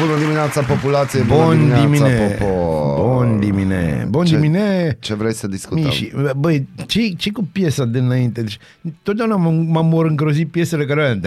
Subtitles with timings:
[0.00, 1.22] Bună dimineața, populație!
[1.22, 2.28] Bună Bun dimineața, dimine!
[2.38, 3.04] popor!
[3.26, 4.06] Bun dimine!
[4.10, 4.96] Bun Ce- dimine!
[5.00, 5.84] Ce vrei să discutăm?
[5.84, 8.40] Miși, băi, ce, ce cu piesa de înainte?
[8.42, 8.58] Deci,
[9.02, 11.20] totdeauna m- m-am mor îngrozit piesele care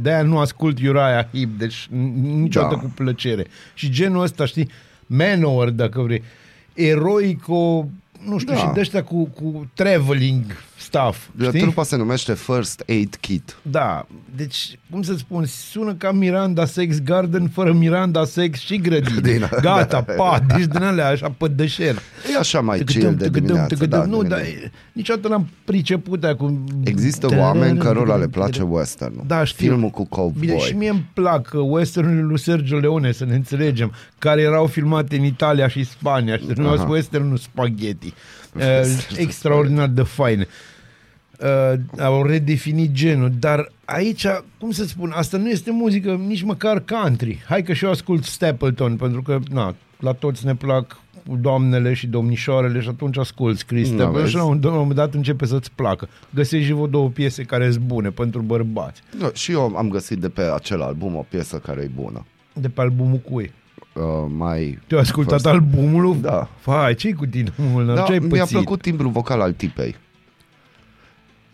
[0.00, 1.88] de-aia nu ascult Uriah Heep, deci
[2.22, 2.80] niciodată Da.
[2.80, 3.46] cu plăcere.
[3.74, 4.68] Și genul ăsta, știi,
[5.06, 6.22] Manowar, dacă vrei,
[6.74, 7.88] eroico,
[8.28, 8.58] nu știu, Da.
[8.58, 10.44] și de ăștia cu, cu traveling
[10.92, 11.60] stuff, De știi?
[11.60, 13.56] trupa se numește First Aid Kit.
[13.62, 14.06] Da,
[14.36, 19.20] deci, cum să spun, sună ca Miranda Sex Garden fără Miranda Sex și grădină.
[19.30, 21.94] Din- Gata, pa, deci din alea așa pe deșer.
[22.34, 23.74] E așa mai Tăgădăm, chill de tăgădăm, dimineață.
[23.74, 24.00] tăgădăm.
[24.00, 24.70] Da, Nu, de dar dimineață.
[24.92, 26.64] niciodată n-am priceput aia cu...
[26.84, 29.66] Există oameni cărora le place western Da, știu.
[29.68, 30.40] Filmul cu cowboy.
[30.40, 34.66] Bine, și mie îmi plac uh, westernurile lui Sergio Leone, să ne înțelegem, care erau
[34.66, 36.88] filmate în Italia și Spania și se numeau Aha.
[36.90, 38.12] westernul spaghetti.
[38.56, 38.62] Uh,
[39.16, 40.46] extraordinar de faine.
[41.42, 44.26] Uh, au redefinit genul, dar aici,
[44.60, 47.42] cum să spun, asta nu este muzică nici măcar country.
[47.48, 50.96] Hai că și eu ascult Stapleton, pentru că, na, la toți ne plac
[51.40, 54.30] doamnele și domnișoarele și atunci asculti Chris Da, Stapleton vezi?
[54.30, 56.08] și la un, la un moment dat începe să-ți placă.
[56.34, 59.00] Găsești și vreo două piese care sunt bune pentru bărbați.
[59.18, 62.26] Da, și eu am găsit de pe acel album o piesă care e bună.
[62.52, 63.52] De pe albumul cui?
[63.94, 64.02] Uh,
[64.36, 64.78] mai...
[64.86, 66.16] Tu ai ascultat First- albumul?
[66.20, 66.48] Da.
[66.58, 67.94] Fai, ce cu tine, mult?
[67.94, 68.56] Da, ce ai mi-a pățit?
[68.56, 69.94] plăcut timbrul vocal al tipei.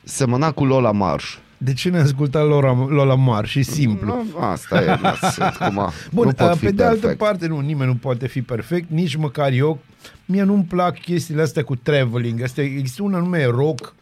[0.08, 1.34] Semăna cu Lola Marsh.
[1.58, 4.06] De ce ne-ai ascultat Lola, Lola Marș și simplu?
[4.06, 5.74] Nu, asta e, asta, cum
[6.12, 7.18] Bun, nu pot uh, fi pe de altă perfect.
[7.18, 9.78] parte, nu, nimeni nu poate fi perfect, nici măcar eu.
[10.24, 12.42] Mie nu-mi plac chestiile astea cu traveling.
[12.42, 13.94] Astea, există un anume rock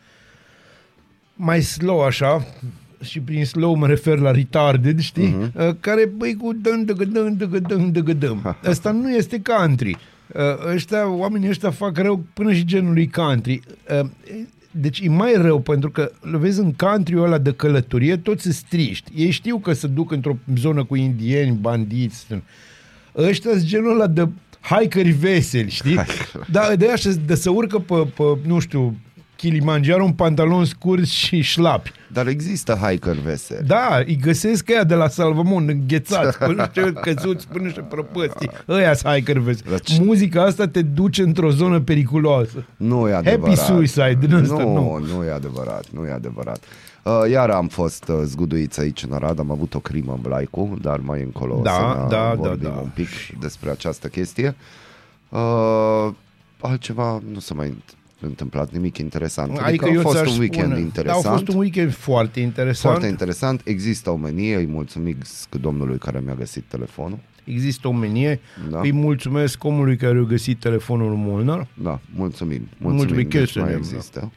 [1.35, 2.47] mai slow așa,
[3.03, 5.27] și prin slow mă refer la retarded, știi?
[5.29, 5.51] Mhm.
[5.51, 5.69] Uh-huh.
[5.69, 8.57] Uh, care, băi, cu dăm, dăgă, dăm, dăgă, dăm, dăgă, dăm.
[8.65, 9.97] Asta nu este country.
[10.35, 13.61] Uh, ăștia, oamenii ăștia fac rău până și genului country.
[14.77, 18.43] Uh, deci e mai rău pentru că le vezi în country ăla de călătorie, toți
[18.43, 19.13] sunt striști.
[19.15, 22.27] Ei știu că se duc într-o zonă cu indieni, bandiți.
[23.17, 24.29] Ăștia sunt genul ăla de
[24.61, 25.99] hikeri veseli, știi?
[26.51, 28.97] Da, de așa de să urcă pe, pe, nu știu,
[29.37, 31.93] Kilimanjaro în pantaloni scurți și șlapi.
[32.13, 33.67] Dar există hiker veseli.
[33.67, 38.51] Da, îi găsesc ăia de la Salvamon, înghețați, până și căzuți, până și prăpăstii.
[38.69, 39.63] Ăia sunt hiker vezi.
[39.69, 39.99] Răci.
[39.99, 42.65] Muzica asta te duce într-o zonă periculoasă.
[42.77, 43.57] Nu e Happy adevărat.
[43.57, 44.99] suicide din ăsta, nu, nu.
[45.17, 46.65] nu e adevărat, nu e adevărat.
[47.03, 50.79] Uh, iar am fost uh, zguduiți aici în Arad, am avut o crimă în Blaicu,
[50.83, 52.81] dar mai încolo Da, o să ne da, vorbim da, da.
[52.81, 53.09] un pic
[53.41, 54.55] despre această chestie.
[55.29, 56.09] Uh,
[56.61, 57.77] altceva nu s-a mai
[58.27, 59.57] întâmplat nimic interesant.
[59.59, 61.23] Adică a eu fost ți-aș un weekend spune, interesant.
[61.25, 62.93] Da, a fost un weekend foarte interesant.
[62.95, 63.61] Foarte interesant.
[63.65, 67.19] Există omenie, îi mulțumesc domnului care mi-a găsit telefonul.
[67.45, 68.41] Există o menie.
[68.71, 68.81] Da.
[68.81, 71.67] Îi mulțumesc omului care a găsit telefonul lui Molnar.
[71.83, 72.69] Da, mulțumim.
[72.79, 74.33] Mulțumim, Mulțumim, deci chestii mai de- există.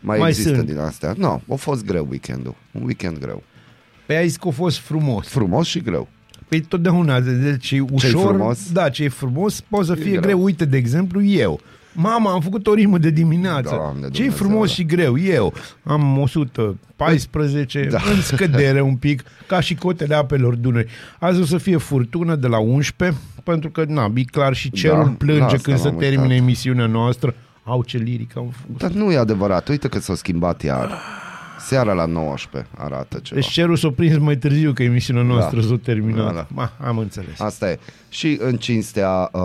[0.00, 0.66] Mai, Mai există sunt.
[0.66, 1.14] din astea.
[1.16, 2.54] Nu, a fost greu weekendul.
[2.72, 3.42] Un weekend greu.
[4.06, 5.26] Pe ai zis că a fost frumos.
[5.28, 6.08] Frumos și greu.
[6.48, 8.20] Păi totdeauna, deci e ușor.
[8.34, 8.72] frumos?
[8.72, 10.20] Da, ce e frumos poate să E fie greu.
[10.22, 10.42] greu.
[10.42, 11.60] Uite, de exemplu, eu.
[11.94, 13.74] Mama, am făcut o rimă de dimineață.
[13.74, 14.72] Doamne ce e Dumnezeu, frumos da.
[14.74, 15.18] și greu?
[15.18, 15.52] Eu
[15.84, 17.98] am 114, Da.
[18.14, 20.90] în scădere un pic, ca și cotele apelor Dunării.
[21.18, 25.04] Azi o să fie furtună de la 11, pentru că, na, e clar și cerul
[25.04, 26.36] Da, plânge la asta când se m-am termine uitat.
[26.38, 27.34] emisiunea noastră.
[27.64, 28.78] Au ce liric am făcut.
[28.78, 29.68] Dar nu e adevărat.
[29.68, 30.98] Uite că s-a schimbat iar.
[31.66, 33.40] Seara la 19 arată ceva.
[33.40, 35.66] Deci cerul s-a prins mai târziu că emisiunea noastră Da.
[35.66, 36.26] s-a terminat.
[36.26, 36.46] Da, da.
[36.48, 37.40] Ma, am înțeles.
[37.40, 37.78] Asta e.
[38.08, 39.40] Și în cinstea uh,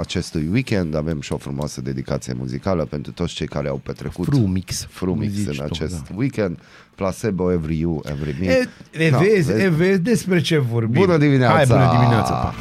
[0.00, 4.86] acestui weekend avem și o frumoasă dedicație muzicală pentru toți cei care au petrecut Frumix.
[4.90, 6.14] frumix cum în zici tu, acest da.
[6.16, 6.58] weekend.
[6.94, 8.46] Placebo every you, every me.
[8.46, 8.68] E,
[9.04, 9.62] e, Da, vezi, vezi?
[9.64, 11.00] e, vezi despre ce vorbim.
[11.00, 11.54] Bună dimineața!
[11.54, 12.32] Hai, bună dimineața!
[12.32, 12.54] Pa.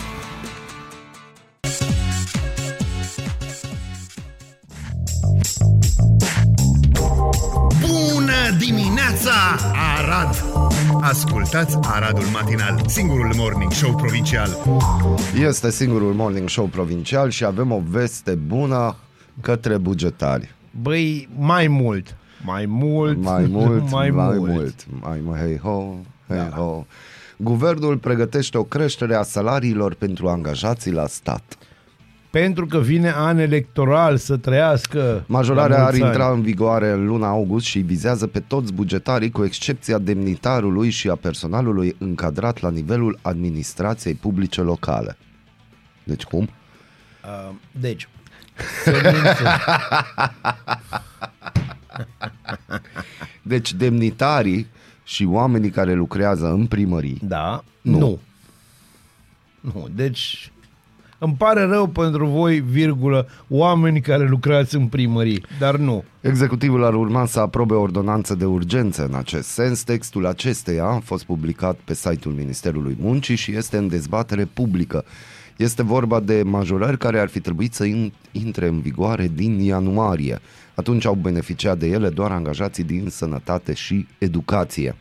[8.50, 9.32] Bună dimineața,
[9.98, 10.46] Arad!
[11.02, 14.50] Ascultați Aradul Matinal, singurul morning show provincial.
[15.40, 18.96] Este singurul morning show provincial și avem o veste bună
[19.42, 20.54] către bugetari.
[20.82, 22.16] Băi, mai mult.
[22.44, 23.24] Mai mult.
[23.24, 24.52] Mai mult, mai, mai mult.
[24.52, 24.76] mult.
[25.02, 25.96] Mai mult, hey ho,
[26.28, 26.56] hey Da.
[26.56, 26.86] ho.
[27.38, 31.58] Guvernul pregătește o creștere a salariilor pentru angajații la stat.
[32.30, 35.24] Pentru că vine an electoral să trăiască.
[35.28, 36.36] Majorarea la ar mulți intra ani.
[36.36, 41.16] în vigoare în luna august și vizează pe toți bugetarii, cu excepția demnitarului și a
[41.16, 45.18] personalului încadrat la nivelul administrației publice locale.
[46.04, 46.50] Deci cum?
[47.24, 48.10] Uh, deci,
[48.84, 49.44] semințe.
[53.42, 54.68] Deci demnitarii
[55.04, 57.98] și oamenii care lucrează în primării da, Nu.
[57.98, 58.00] nu.
[58.00, 58.20] nu.
[59.74, 60.52] Nu, deci
[61.20, 66.04] îmi pare rău pentru voi, virgulă, oameni care lucrați în primării, dar nu.
[66.22, 69.84] Executivul ar urma să aprobe o ordonanță de urgență în acest sens.
[69.84, 75.06] Textul acesteia a fost publicat pe site-ul Ministerului Muncii și este în dezbatere publică.
[75.58, 80.40] Este vorba de majorări care ar fi trebuit să in- intre în vigoare din ianuarie.
[80.76, 84.96] Atunci au beneficiat de ele doar angajații din sănătate și educație.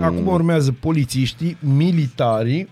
[0.00, 2.68] Acum urmează polițiștii, militarii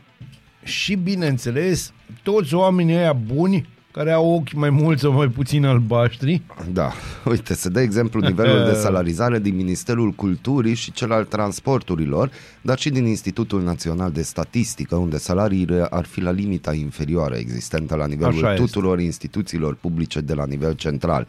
[0.66, 1.92] și, bineînțeles,
[2.22, 6.42] toți oamenii ăia buni care au ochi mai mulți sau mai puțin albaștri.
[6.72, 6.92] Da,
[7.24, 12.30] uite, se dă exemplu nivelul de salarizare din Ministerul Culturii și cel al transporturilor,
[12.62, 17.94] dar și din Institutul Național de Statistică, unde salariile ar fi la limita inferioară existentă
[17.94, 18.64] la nivelul Așa este.
[18.64, 21.26] tuturor instituțiilor publice de la nivel central.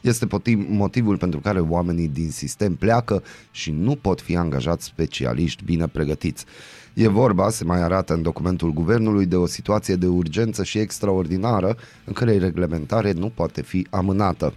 [0.00, 5.64] Este potiv- motivul pentru care oamenii din sistem pleacă și nu pot fi angajați specialiști
[5.64, 6.44] bine pregătiți.
[6.94, 11.76] E vorba, se mai arată în documentul guvernului, de o situație de urgență și extraordinară
[12.04, 14.54] în care reglementare nu poate fi amânată.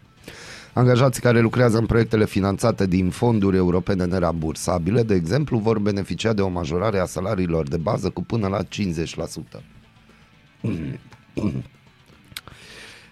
[0.73, 6.41] Angajații care lucrează în proiectele finanțate din fonduri europene nerambursabile, de exemplu, vor beneficia de
[6.41, 8.67] o majorare a salariilor de bază cu până la 50%.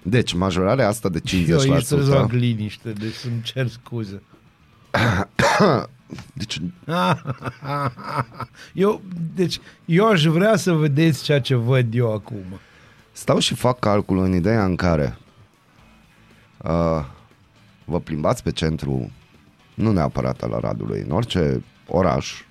[0.02, 1.22] Deci, majorarea asta de 50%...
[1.48, 4.22] Eu aici trebuie să fac liniște, deci să-mi cer scuze.
[6.34, 6.62] Deci,
[8.74, 9.02] Eu,
[9.36, 12.44] deci, eu aș vrea să vedeți ceea ce văd eu acum.
[13.12, 15.18] stau și fac calcul în ideea în care
[16.58, 17.06] uh,
[17.86, 19.12] vă plimbați pe centru,
[19.74, 22.44] nu neapărat al Aradului, în orice oraș,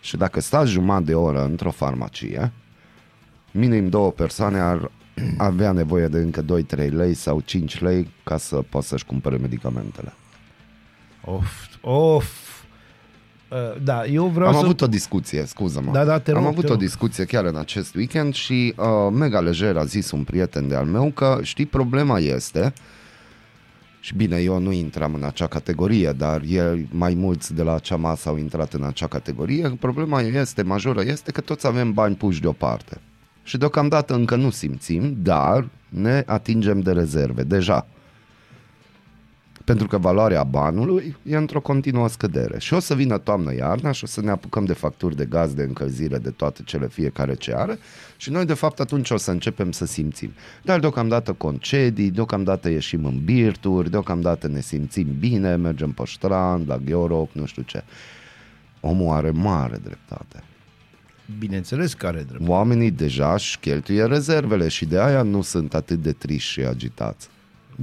[0.00, 2.52] și dacă stați jumătate de oră într-o farmacie,
[3.50, 4.90] minim două persoane ar
[5.38, 6.44] avea nevoie de încă
[6.86, 10.12] 2-3 lei sau 5 lei ca să poată să-și cumpere medicamentele.
[11.24, 12.45] Of, of.
[13.50, 14.64] Uh, da, eu vreau Am să...
[14.64, 15.92] avut o discuție, scuză-mă.
[15.92, 16.80] Da, da, te Am rog, avut te o rog.
[16.80, 21.10] discuție chiar în acest weekend și uh, mega lejer a zis un prieten de-al meu
[21.10, 22.72] că, știi, problema este
[24.00, 27.96] și bine, eu nu intram în acea categorie, dar el, mai mulți de la acea
[27.96, 29.76] masă au intrat în acea categorie.
[29.80, 33.00] Problema este, majoră, este că toți avem bani puși deoparte.
[33.42, 37.86] Și deocamdată încă nu simțim, dar ne atingem de rezerve, deja.
[39.66, 42.58] Pentru că valoarea banului e într-o continuă scădere.
[42.58, 45.62] Și o să vină toamnă-iarna și o să ne apucăm de facturi de gaz, de
[45.62, 47.78] încălzire, de toate cele fiecare ce are
[48.16, 50.32] și noi de fapt atunci o să începem să simțim.
[50.62, 56.76] Dar deocamdată concedii, deocamdată ieșim în birturi, deocamdată ne simțim bine, mergem pe strand, la
[56.76, 57.84] Gheoroc, nu știu ce.
[58.80, 60.42] Omul are mare dreptate.
[61.38, 62.48] Bineînțeles că are drept.
[62.48, 67.28] Oamenii deja își cheltuie rezervele și de aia nu sunt atât de triști și agitați.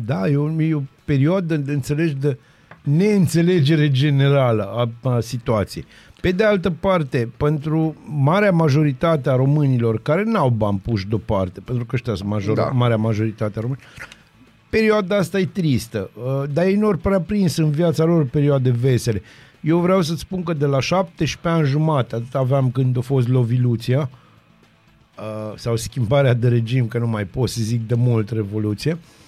[0.05, 2.37] Da, e o, e o perioadă, de înțelegi, de
[2.83, 4.63] neînțelegere generală
[5.03, 5.85] a, a situației.
[6.21, 11.85] Pe de altă parte, pentru marea majoritate a românilor care n-au bani puși deoparte, pentru
[11.85, 12.63] că ăștia sunt major, Da.
[12.63, 12.69] da.
[12.69, 13.87] marea majoritate a românilor,
[14.69, 19.21] perioada asta e tristă, uh, dar ei nu prea prins în viața lor perioade vesele.
[19.61, 23.27] Eu vreau să-ți spun că de la 17 ani jumate, atât aveam când a fost
[23.27, 24.09] Loviluția,
[25.17, 29.22] uh, sau schimbarea de regim, că nu mai pot să zic de mult revoluție, uh,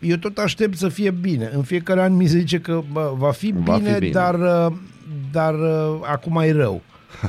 [0.00, 1.50] eu tot aștept să fie bine.
[1.54, 4.12] În fiecare an mi se zice că bă, va fi Va fi bine, bine.
[4.12, 4.72] dar, uh,
[5.32, 6.82] dar uh, acum e rău.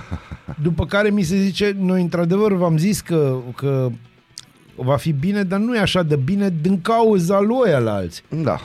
[0.63, 3.89] După care mi se zice, noi într-adevăr v-am zis că, că
[4.75, 8.23] va fi bine, dar nu e așa de bine din cauza lui alți.
[8.29, 8.59] Da,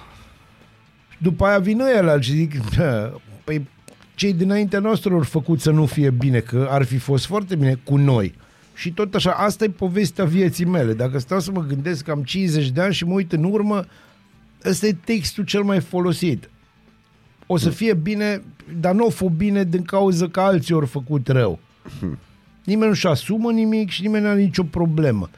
[1.18, 3.12] După aia vin ăia la și zic, "Bă,
[3.44, 3.68] păi
[4.14, 7.80] cei dinaintea noastră au făcut să nu fie bine, că ar fi fost foarte bine
[7.84, 8.34] cu noi.
[8.74, 10.92] Și tot așa, asta e povestea vieții mele.
[10.92, 13.84] Dacă stau să mă gândesc că am 50 de ani și mă uit în urmă,
[14.64, 16.50] ăsta e textul cel mai folosit.
[17.46, 18.42] O să fie bine,
[18.80, 21.58] dar nu o fost bine din cauza că alții au făcut rău.
[22.64, 25.30] Nimeni nu-și asumă nimic și nimeni nu are nicio problemă.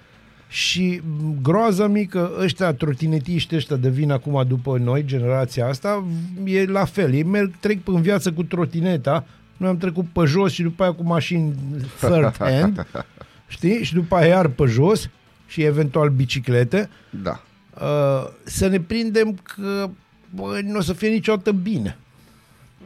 [0.48, 6.04] Și m, groaza mică, ăștia trotinetiști ăștia de vin acum după noi, generația asta,
[6.44, 7.14] e la fel.
[7.14, 9.24] Ei merg, trec în viață cu trotineta,
[9.56, 11.54] noi am trecut pe jos și după aia cu mașini
[12.00, 12.86] third hand,
[13.46, 13.84] știi?
[13.84, 15.08] Și după aia iar pe jos
[15.46, 16.88] și eventual biciclete.
[17.22, 17.40] da.
[17.80, 19.90] Uh, să ne prindem că
[20.34, 21.96] bă, nu o să fie niciodată bine.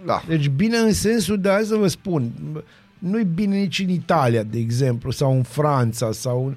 [0.04, 0.22] Da.
[0.28, 2.30] Deci bine în sensul de, hai să vă spun,
[2.98, 6.56] nu-i bine nici în Italia, de exemplu, sau în Franța, sau în...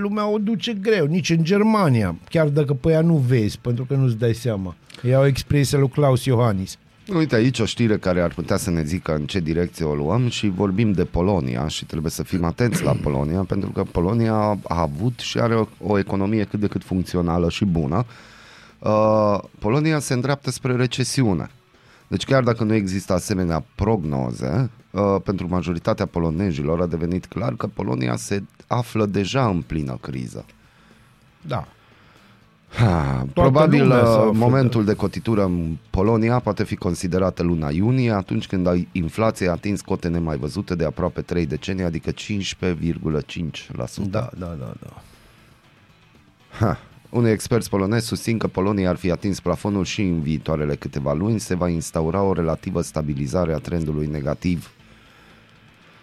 [0.00, 3.94] lumea o duce greu, nici în Germania, chiar dacă pe ea nu vezi, pentru că
[3.94, 4.74] nu-ți dai seama.
[5.02, 6.78] Iau expresia lui Claus Iohannis.
[7.12, 10.28] Uite aici o știre care ar putea să ne zică în ce direcție o luăm
[10.28, 14.80] și vorbim de Polonia și trebuie să fim atenți la Polonia pentru că Polonia a
[14.80, 18.04] avut și are o, o economie cât de cât funcțională și bună.
[18.78, 21.50] Uh, Polonia se îndreaptă spre recesiune.
[22.06, 27.66] Deci chiar dacă nu există asemenea prognoze, uh, pentru majoritatea polonezilor a devenit clar că
[27.66, 30.44] Polonia se află deja în plină criză.
[31.46, 31.68] Da.
[32.76, 37.70] Ha, probabil lumea se uh, află momentul de cotitură în Polonia poate fi considerată luna
[37.70, 42.10] iunie, atunci când a- inflația a atins cote nemai văzute de aproape 3 decenii, adică
[42.10, 42.16] 15,5%.
[44.10, 45.02] Da, da, da, da.
[46.58, 46.78] Ha.
[47.10, 51.40] Unii experți polonezi susțin că Polonia ar fi atins plafonul și în viitoarele câteva luni
[51.40, 54.70] se va instaura o relativă stabilizare a trendului negativ.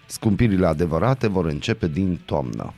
[0.06, 2.74] Scumpirile adevărate vor începe din toamnă.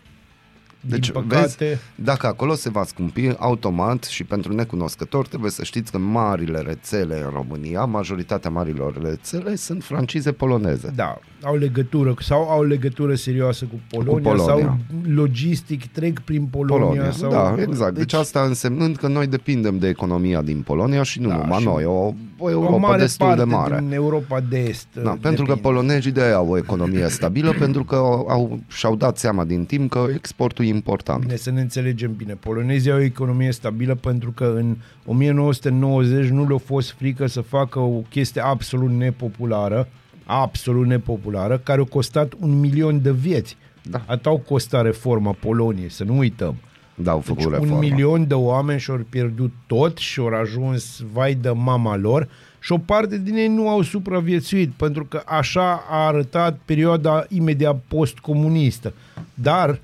[0.88, 5.64] Deci, Din păcate, vezi, dacă acolo se va scumpi automat și pentru necunoscători trebuie să
[5.64, 10.92] știți că marile rețele în România, majoritatea marilor rețele sunt francize poloneze.
[10.96, 14.66] da, au legătură sau au legătură serioasă cu Polonia, Cu Polonia.
[14.66, 14.78] sau
[15.14, 17.96] logistic trec prin Polonia, Polonia, sau da, exact.
[17.96, 21.66] Deci, asta însemnând că noi depindem de economia din Polonia și nu Da, numai și
[21.66, 23.80] noi, o, o Europa o mare destul parte de mare.
[23.80, 24.88] din Europa de Est.
[25.04, 25.62] Da, pentru că depinde.
[25.62, 29.90] polonezii de aia au o economie stabilă, pentru că au, și-au dat seama din timp
[29.90, 31.22] că exportul e important.
[31.22, 32.34] Bine, să ne înțelegem bine.
[32.34, 34.76] Polonezii au o economie stabilă pentru că în
[35.06, 39.88] 1990 nu le-a fost frică să facă o chestie absolut nepopulară,
[40.26, 43.58] absolut nepopulară, care a costat un milion de vieți.
[43.82, 44.02] Da.
[44.06, 46.56] Atât au costat reforma Poloniei, să nu uităm.
[46.96, 47.80] Da, au făcut Deci un reforma.
[47.80, 52.28] milion de oameni și-au pierdut tot și au ajuns vai de mama lor
[52.60, 57.82] și o parte din ei nu au supraviețuit pentru că așa a arătat perioada imediat
[57.88, 58.94] postcomunistă.
[59.34, 59.80] Dar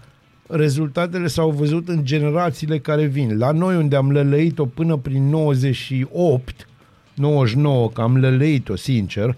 [0.48, 3.38] rezultatele s-au văzut în generațiile care vin.
[3.38, 6.68] La noi unde am lălăit-o până prin 98,
[7.14, 9.36] 99, că am lălăit-o sincer,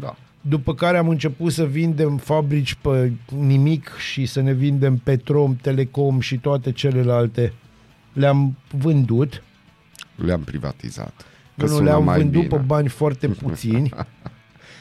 [0.00, 0.16] Da.
[0.48, 6.20] După care am început să vindem fabrici pe nimic și să ne vindem Petrom, Telecom
[6.20, 7.52] și toate celelalte.
[8.12, 9.42] Le-am vândut.
[10.16, 11.12] Le-am privatizat.
[11.56, 12.56] Că nu, sună le-am mai vândut bine.
[12.56, 13.90] pe bani foarte puțini.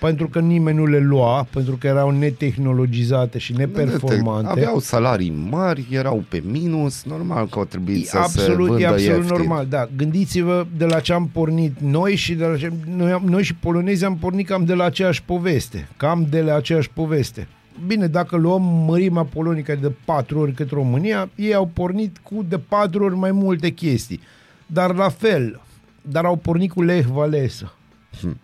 [0.08, 4.50] Pentru că nimeni nu le lua, pentru că erau netehnologizate și neperformante.
[4.50, 8.82] Aveau salarii mari, erau pe minus, normal că au trebuit E să se absolut, vândă
[8.82, 9.36] e absolut ieftin.
[9.38, 9.90] normal, da.
[9.98, 13.56] Gândiți-vă de la ce am pornit noi și de la ce, noi, am- noi și
[13.56, 15.88] polonezii am pornit cam de la aceeași poveste.
[15.98, 17.48] Cam de la aceeași poveste.
[17.88, 22.58] Bine, dacă luăm mărimea polonică de patru ori cât România, ei au pornit cu de
[22.58, 24.20] patru ori mai multe chestii.
[24.66, 25.62] Dar la fel,
[26.02, 27.74] dar au pornit cu Lech Walesa
[28.22, 28.38] Hm.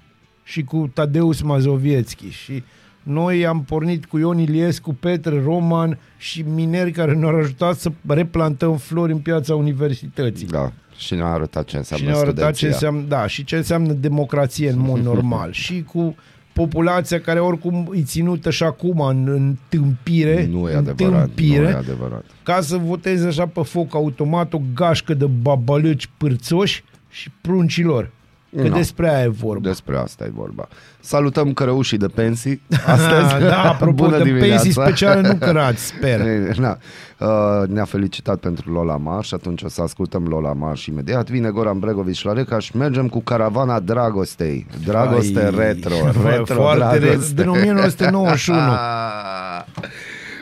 [0.50, 2.63] Și cu Tadeusz Mazowiecki și
[3.03, 8.77] noi am pornit cu Ion Iliescu, Petre Roman și mineri care ne-au ajutat să replantăm
[8.77, 10.48] flori în piața universității.
[10.48, 12.88] Da, și ne-a arătat ce înseamnă și ne-au arătat ce studenția.
[12.88, 15.51] înseamnă, da, și ce înseamnă democrație în mod normal.
[15.63, 16.15] și cu
[16.53, 21.62] populația care oricum îi ținută și acum în, în tâmpire, Nu e în adevărat, tâmpire,
[21.62, 22.25] nu e adevărat.
[22.44, 28.12] ca să voteze așa pe foc automat o gașcă de babalăci pârțoși și pruncilor.
[28.56, 28.75] Că No.
[28.75, 29.68] despre aia e vorba.
[29.68, 30.68] Despre asta e vorba.
[31.00, 32.62] Salutăm cărăușii de pensii.
[32.86, 34.51] Astăzi, da, apropo Bună de dimineața.
[34.53, 36.20] pensii speciale nu cărați, sper.
[36.58, 36.77] Na,
[37.20, 41.29] uh, ne-a felicitat pentru Lola Mar și atunci o să ascultăm Lola Mar și imediat
[41.29, 44.68] vine Goran Bregovici la Recaș și mergem cu caravana Dragostei.
[44.86, 45.94] Dragoste Ai, retro,
[46.29, 47.34] retro foarte re- dragoste.
[47.34, 48.60] din 1991.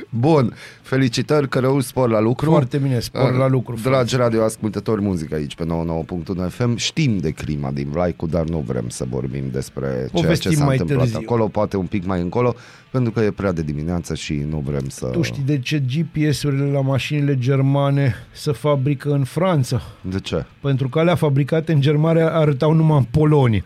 [0.09, 2.49] Bun, felicitări, Cărăuș, spor la lucru.
[2.49, 6.75] Foarte bine, spor la lucru, Dragi radioascultători, muzică aici pe 99.1 FM.
[6.75, 10.65] Știm de crima din Vlaicu, dar nu vrem să vorbim despre ceea ce Povestim s-a
[10.65, 11.27] mai întâmplat târziu.
[11.27, 12.55] acolo, poate un pic mai încolo,
[12.91, 15.05] pentru că e prea de dimineață și nu vrem să...
[15.05, 19.81] Tu știi de ce GPS-urile la mașinile germane se fabrică în Franța?
[20.01, 20.45] De ce?
[20.61, 23.63] Pentru că alea fabricate în Germania arătau numai în Polonia.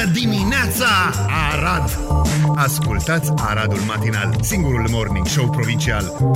[0.00, 0.86] Bună dimineața,
[1.52, 1.98] Arad!
[2.54, 6.32] Ascultați Aradul Matinal, singurul morning show provincial.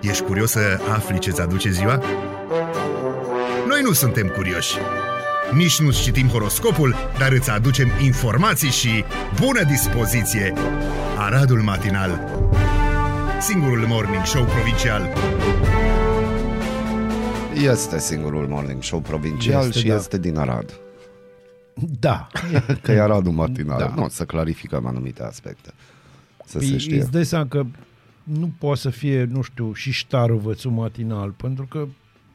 [0.00, 2.02] Ești curios să afli ce-ți aduce ziua?
[3.68, 4.76] Noi nu suntem curioși.
[5.54, 9.04] Nici nu citim horoscopul, dar îți aducem informații și
[9.40, 10.52] bună dispoziție.
[11.18, 12.40] Aradul Matinal,
[13.40, 15.12] singurul morning show provincial.
[17.54, 19.94] Este singurul morning show provincial Este, și da.
[19.94, 20.80] este din Arad.
[22.00, 22.26] Da.
[22.82, 23.78] Că e Aradul matinal.
[23.78, 23.92] Da.
[23.96, 25.70] Nu, să clarificăm anumite aspecte.
[26.44, 27.00] Să se Păi, știe.
[27.00, 27.64] îți dai seama că
[28.22, 31.86] nu poate să fie, nu știu, și ștarăvățul matinal, pentru că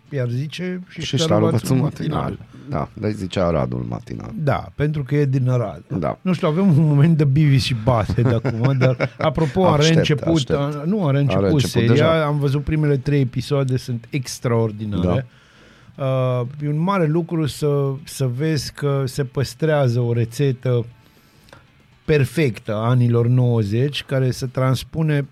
[0.09, 2.39] iar zice și, Și ștarăvățul ștarul matinal.
[2.69, 4.31] Da, dar zicea Aradul matinal.
[4.35, 5.83] Da, pentru că e din Arad.
[5.99, 6.17] Da.
[6.21, 9.89] Nu știu, avem un moment de Bivis și bate de acum, dar apropo, a Aștept,
[9.93, 10.59] reînceput, aștept.
[10.59, 12.25] a, nu a reînceput, A reînceput seria, deja.
[12.25, 15.05] am văzut primele trei episoade, sunt extraordinare.
[15.07, 15.25] Da.
[15.97, 20.85] Uh, e un mare lucru să, să vezi că se păstrează o rețetă
[22.05, 25.27] perfectă a anilor 90 care se transpune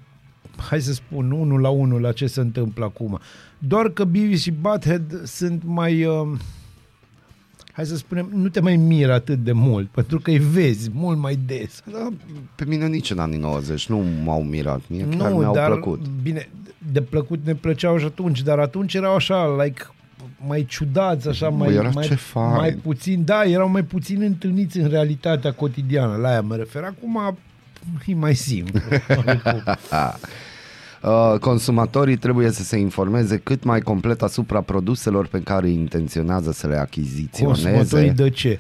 [0.69, 3.19] hai să spun, unul la unul la ce se întâmplă acum.
[3.57, 6.05] Doar că Beavis și Butthead sunt mai...
[6.05, 6.27] Uh,
[7.71, 11.17] hai să spunem, nu te mai miră atât de mult, pentru că îi vezi mult
[11.17, 11.83] mai des.
[11.91, 12.07] Da,
[12.55, 16.01] pe mine nici în anii 90 nu m-au mirat, mie chiar nu, mi-au dar, plăcut.
[16.21, 16.49] Bine,
[16.91, 19.83] de plăcut ne plăceau și atunci, dar atunci erau așa, like,
[20.47, 22.55] mai ciudați, așa, mai, era mai, ce fain.
[22.55, 26.83] mai puțin, da, erau mai puțin întâlniți în realitatea cotidiană, la aia mă refer.
[26.83, 27.37] Acum
[28.05, 28.79] e mai simplu.
[31.01, 36.67] Uh, consumatorii trebuie să se informeze cât mai complet asupra produselor pe care intenționează să
[36.67, 38.59] le Consumatorii achiziționeze de ce?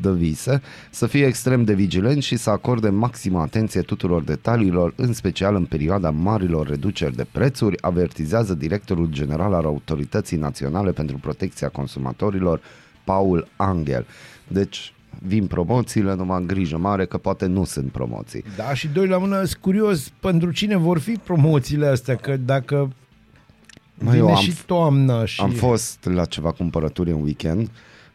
[0.00, 5.12] De vise, să fie extrem de vigilenți și să acorde maximă atenție tuturor detaliilor, în
[5.12, 11.68] special în perioada marilor reduceri de prețuri, avertizează directorul general al Autorității Naționale pentru Protecția
[11.68, 12.60] Consumatorilor,
[13.04, 14.06] Paul Angel.
[14.48, 14.92] Deci,
[15.26, 18.44] vin promoțiile, numai în grijă mare că poate nu sunt promoții.
[18.56, 22.92] Da, și doi la mână, sunt curios pentru cine vor fi promoțiile astea, că dacă
[23.94, 25.40] Mă, vine eu am și f- toamna și...
[25.40, 27.70] Am fost la ceva cumpărături în weekend,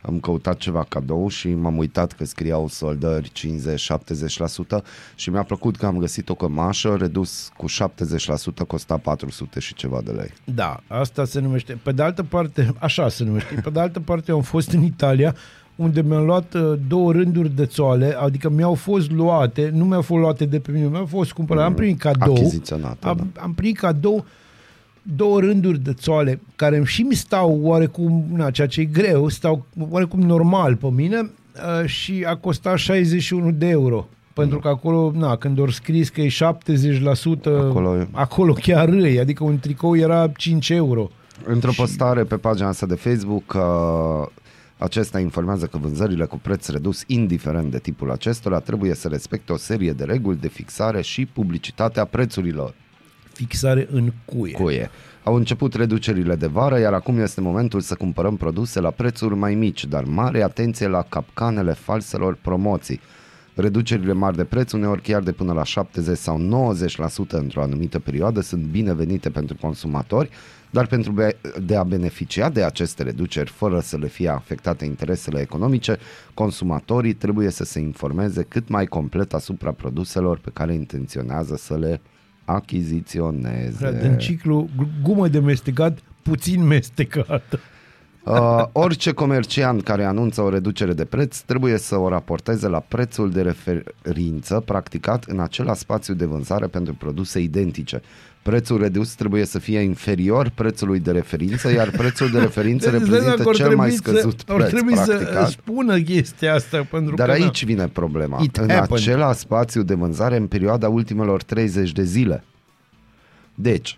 [0.05, 4.83] am căutat ceva cadou și m-am uitat că scriau soldări 50-70%
[5.15, 10.01] și mi-a plăcut că am găsit o cămașă redus cu 70%, costa 400 și ceva
[10.03, 10.33] de lei.
[10.43, 11.79] Da, asta se numește.
[11.83, 13.61] Pe de altă parte, așa se numește.
[13.63, 15.35] Pe de altă parte, am fost în Italia
[15.75, 20.21] unde mi-am luat uh, două rânduri de țoale, adică mi-au fost luate, nu mi-au fost
[20.21, 22.33] luate de pe mine, mi-au fost cumpărate, am primit cadou.
[22.33, 23.41] Achiziționate, Am, da.
[23.41, 24.25] am primit cadou
[25.03, 29.65] două rânduri de țoale care și mi stau oarecum, na, ceea ce e greu, stau
[29.89, 34.07] oarecum normal pe mine uh, și a costat 61 de euro.
[34.33, 36.31] Pentru că acolo, na, când ori scris că e 70%,
[37.43, 41.09] Acolo- acolo chiar râi, adică un tricou era 5 euro.
[41.45, 44.27] Într-o postare pe pagina asta de Facebook, uh,
[44.77, 49.57] acesta informează că vânzările cu preț redus, indiferent de tipul acestora, trebuie să respecte o
[49.57, 52.73] serie de reguli de fixare și publicitatea prețurilor.
[53.33, 54.53] Fixare în cuie.
[54.53, 54.89] cuie.
[55.23, 59.55] Au început reducerile de vară, iar acum este momentul să cumpărăm produse la prețuri mai
[59.55, 62.99] mici, dar mare atenție la capcanele falselor promoții.
[63.55, 66.75] Reducerile mari de preț, uneori chiar de până la 70 sau
[67.27, 70.29] 90% într-o anumită perioadă, sunt binevenite pentru consumatori,
[70.69, 75.41] dar pentru be- de a beneficia de aceste reduceri fără să le fie afectate interesele
[75.41, 75.97] economice,
[76.33, 82.01] consumatorii trebuie să se informeze cât mai complet asupra produselor pe care intenționează să le
[82.45, 83.99] achiziționeze.
[84.01, 84.69] Din ciclu
[85.01, 87.59] gumă de mestecat, puțin mestecat.
[88.23, 93.31] Uh, orice comerciant care anunță o reducere de preț trebuie să o raporteze la prețul
[93.31, 98.01] de referință practicat în acela spațiu de vânzare pentru produse identice.
[98.43, 103.35] Prețul redus trebuie să fie inferior prețului de referință, iar prețul de referință Deci, reprezintă
[103.37, 105.49] dacă ar cel mai trebui scăzut să, ar preț trebui să practicat.
[105.49, 108.39] spună chestia asta, pentru Dar că na, aici vine problema.
[108.41, 109.01] It în happened.
[109.01, 112.43] acela spațiu de vânzare în perioada ultimelor 30 de zile.
[113.55, 113.97] Deci,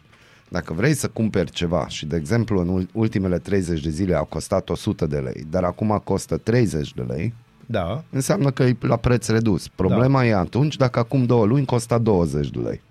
[0.49, 4.25] dacă vrei să cumperi ceva și, de exemplu, în ul- ultimele 30 de zile au
[4.25, 7.33] costat 100 de lei, dar acum costă 30 de lei,
[7.65, 9.67] Da, înseamnă că e la preț redus.
[9.67, 10.25] Problema da.
[10.25, 12.81] e atunci dacă acum două luni costa 20 de lei.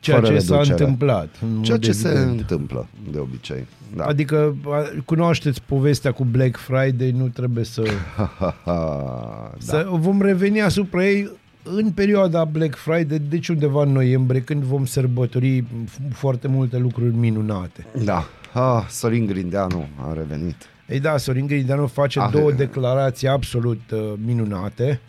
[0.00, 0.80] Ceea Fără ce s-a reducere.
[0.82, 1.28] întâmplat.
[1.42, 2.38] în Ceea mod ce se evident.
[2.38, 3.66] întâmplă de obicei.
[3.96, 4.04] Da.
[4.04, 7.82] Adică a, cunoașteți povestea cu Black Friday, nu trebuie să...
[8.64, 9.50] da.
[9.58, 11.30] să vom reveni asupra ei
[11.62, 17.14] în perioada Black Friday, deci undeva în noiembrie, când vom sărbători f- foarte multe lucruri
[17.14, 17.86] minunate.
[18.04, 18.24] da.
[18.54, 20.56] Ah, Sorin Grindeanu a revenit.
[20.88, 22.54] Ei da, Sorin Grindeanu face Ah, două e.
[22.54, 25.00] declarații absolut uh, minunate.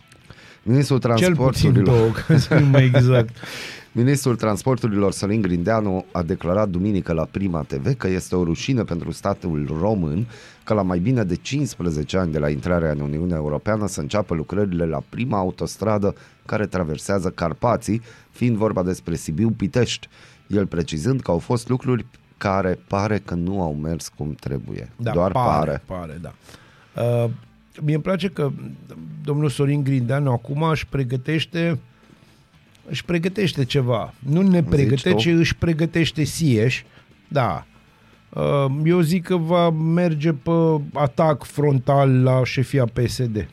[0.62, 1.84] Ministrul Cel puțin Transporturilor.
[1.96, 3.36] două, ca să fim mai exact.
[3.96, 9.10] Ministrul Transporturilor Sorin Grindeanu a declarat duminică la Prima TV că este o rușine pentru
[9.10, 10.26] statul român
[10.64, 14.34] că la mai bine de 15 ani de la intrarea în Uniunea Europeană să înceapă
[14.34, 16.14] lucrările la prima autostradă
[16.46, 20.08] care traversează Carpații, fiind vorba despre Sibiu-Pitești.
[20.46, 24.92] El precizând că au fost lucruri care pare că nu au mers cum trebuie.
[24.96, 25.82] Da, Doar pare.
[25.86, 26.34] Pare, da.
[27.02, 27.30] Uh,
[27.82, 28.50] mie îmi place că
[29.24, 31.78] domnul Sorin Grindeanu acum își pregătește
[32.88, 34.14] își pregătește ceva.
[34.18, 35.16] Nu ne pregătește, tu?
[35.16, 36.82] ci își pregătește sieș.
[37.28, 37.66] Da.
[38.30, 43.48] Uh, eu zic că va merge pe atac frontal la șefia PSD.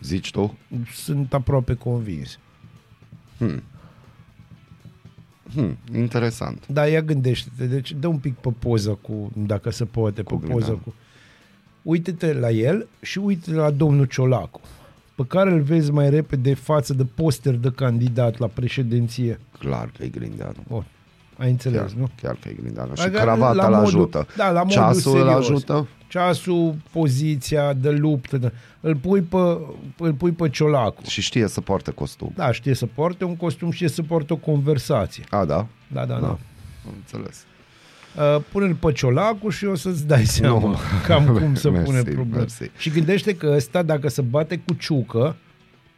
[0.00, 0.58] Zici tu?
[0.92, 2.38] Sunt aproape convins.
[5.54, 6.66] Hmm, interesant.
[6.66, 7.66] Da, ia gândește-te.
[7.66, 10.80] Deci dă un pic pe poză cu, dacă se poate, Cu pe poză Grindeanu.
[10.84, 10.94] cu...
[11.82, 14.60] Uite-te la el și uite la domnul Ciolacu,
[15.18, 19.40] pe care îl vezi mai repede față de poster de candidat la președinție.
[19.58, 20.64] Clar că e Grindeanu.
[20.68, 20.84] Bun.
[21.36, 22.08] Ai înțeles, Chiar, nu?
[22.22, 22.94] chiar că e grindeană.
[22.94, 24.26] Și Adică cravata la îl modul- ajută.
[24.36, 25.48] Da, la modul Ceasul îl serios.
[25.48, 25.86] ajută.
[26.08, 29.36] Ceasul, poziția de luptă, de, îl, pui pe,
[29.98, 31.04] îl pui pe ciolacul.
[31.06, 32.32] Și știe să poarte costum.
[32.34, 35.24] Da, știe să poarte un costum, știe să poarte o conversație.
[35.30, 35.66] A, da?
[35.92, 36.14] Da, da, da.
[36.14, 36.20] Da.
[36.20, 36.26] da.
[36.86, 37.44] Am înțeles.
[38.18, 40.76] Uh, pune-l pe ciolacul și o să-ți dai seama Nu.
[41.06, 42.36] cam cum să Mersi, pune problema.
[42.36, 42.70] mersi.
[42.78, 45.36] Și gândește că ăsta, dacă se bate cu ciucă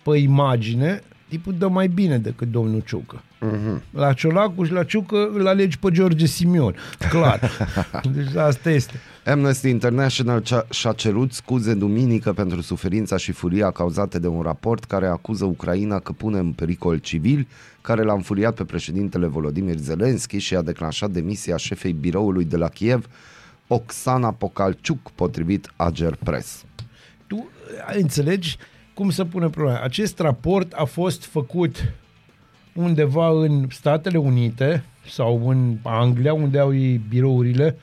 [0.03, 3.23] pe imagine, tipul dă mai bine decât domnul Ciucă.
[3.41, 3.83] Mhm.
[3.91, 6.75] La ciolacul și la ciucă îl alegi pe George Simion.
[7.11, 7.51] Clar.
[8.15, 8.93] deci asta este.
[9.27, 14.85] Amnesty International cea- și-a cerut scuze duminică pentru suferința și furia cauzate de un raport
[14.85, 17.49] care acuză Ucraina că pune în pericol civili,
[17.81, 22.69] care l-a înfuriat pe președintele Volodymyr Zelensky și a declanșat demisia șefei biroului de la
[22.69, 23.07] Kiev,
[23.67, 26.65] Oksana Pokalciuk, potrivit Ager Press.
[27.27, 27.51] Tu
[27.97, 28.57] înțelegi
[29.01, 29.81] cum să pune problema.
[29.81, 31.95] Acest raport a fost făcut
[32.75, 37.77] undeva în Statele Unite sau în Anglia, unde au ei birourile,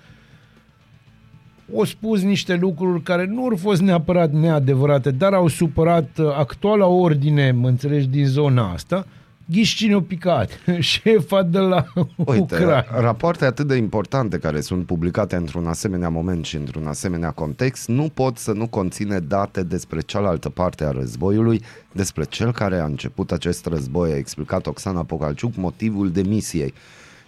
[1.75, 6.85] au spus niște lucruri care nu au fost neapărat neadevărate, dar au supărat uh, actuala
[6.85, 9.05] ordine, mă înțelegi, din zona asta.
[9.49, 10.59] Ghiși cine o picat?
[10.79, 12.85] Șefa de la Uite, Ucraina.
[12.99, 18.09] rapoarte atât de importante care sunt publicate într-un asemenea moment și într-un asemenea context nu
[18.13, 23.31] pot să nu conține date despre cealaltă parte a războiului, despre cel care a început
[23.31, 26.73] acest război, a explicat Oxana Pocalciuc motivul demisiei.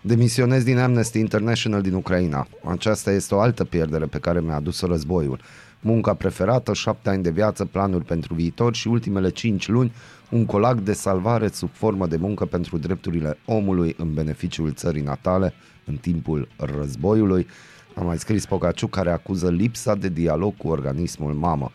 [0.01, 2.47] Demisionez din Amnesty International din Ucraina.
[2.63, 5.39] Aceasta este o altă pierdere pe care mi-a adus războiul.
[5.81, 9.91] Munca preferată, șapte ani de viață, planuri pentru viitor și ultimele cinci luni,
[10.29, 15.53] un colac de salvare sub formă de muncă pentru drepturile omului în beneficiul țării natale
[15.85, 17.47] în timpul războiului.
[17.95, 21.71] A mai scris Pocaciuc care acuză lipsa de dialog cu organismul mamă.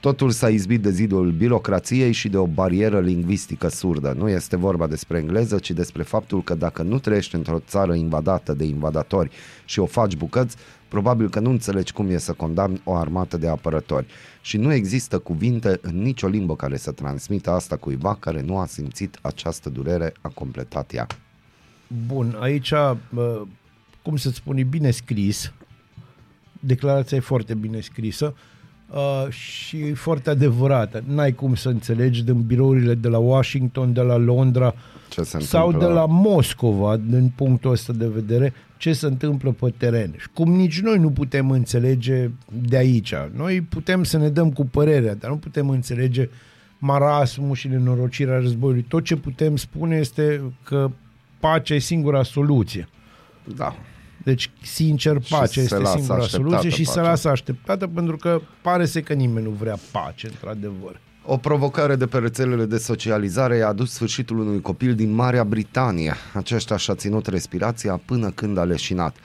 [0.00, 4.14] Totul s-a izbit de zidul birocrației și de o barieră lingvistică surdă.
[4.18, 8.52] Nu este vorba despre engleză, ci despre faptul că dacă nu trăiești într-o țară invadată
[8.52, 9.30] de invadatori
[9.64, 10.56] și o faci bucăți,
[10.94, 14.06] probabil că nu înțelegi cum e să condamni o armată de apărători.
[14.40, 18.66] Și nu există cuvinte în nicio limbă care să transmită asta cuiva care nu a
[18.66, 21.06] simțit această durere, a completat ea.
[22.06, 23.40] Bun, aici, uh,
[24.02, 25.52] cum să spun, e bine scris.
[26.60, 28.34] Declarația e foarte bine scrisă
[28.90, 31.02] uh, și e foarte adevărată.
[31.06, 34.74] N-ai cum să înțelegi din birourile de la Washington, de la Londra
[35.08, 35.88] Ce se sau întâmplă?
[35.88, 38.52] de la Moscova, din punctul ăsta de vedere,
[38.84, 40.14] ce se întâmplă pe teren.
[40.18, 43.14] Și cum nici noi nu putem înțelege de aici.
[43.34, 46.28] Noi putem să ne dăm cu părerea, dar nu putem înțelege
[46.78, 48.82] marasmul și nenorocirea războiului.
[48.82, 50.90] Tot ce putem spune este că
[51.40, 52.88] pacea e singura soluție.
[53.56, 53.76] Da.
[54.24, 57.08] Deci, sincer, Și pacea se este lasă singura așteptată soluție și se pacea.
[57.08, 61.00] lasă așteptată pentru că pare să că nimeni nu vrea pace, într-adevăr.
[61.26, 66.14] O provocare de pe rețelele de socializare i-a adus sfârșitul unui copil din Marea Britanie.
[66.34, 69.16] Aceștia și-a ținut respirația până când a leșinat.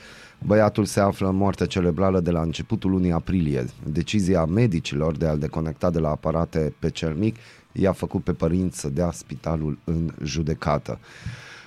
[0.46, 3.66] Băiatul se află în moarte cerebrală de la începutul lunii aprilie.
[3.84, 7.36] Decizia medicilor de a-l deconecta de la aparate pe cel mic
[7.72, 11.00] i-a făcut pe părinți să dea spitalul în judecată.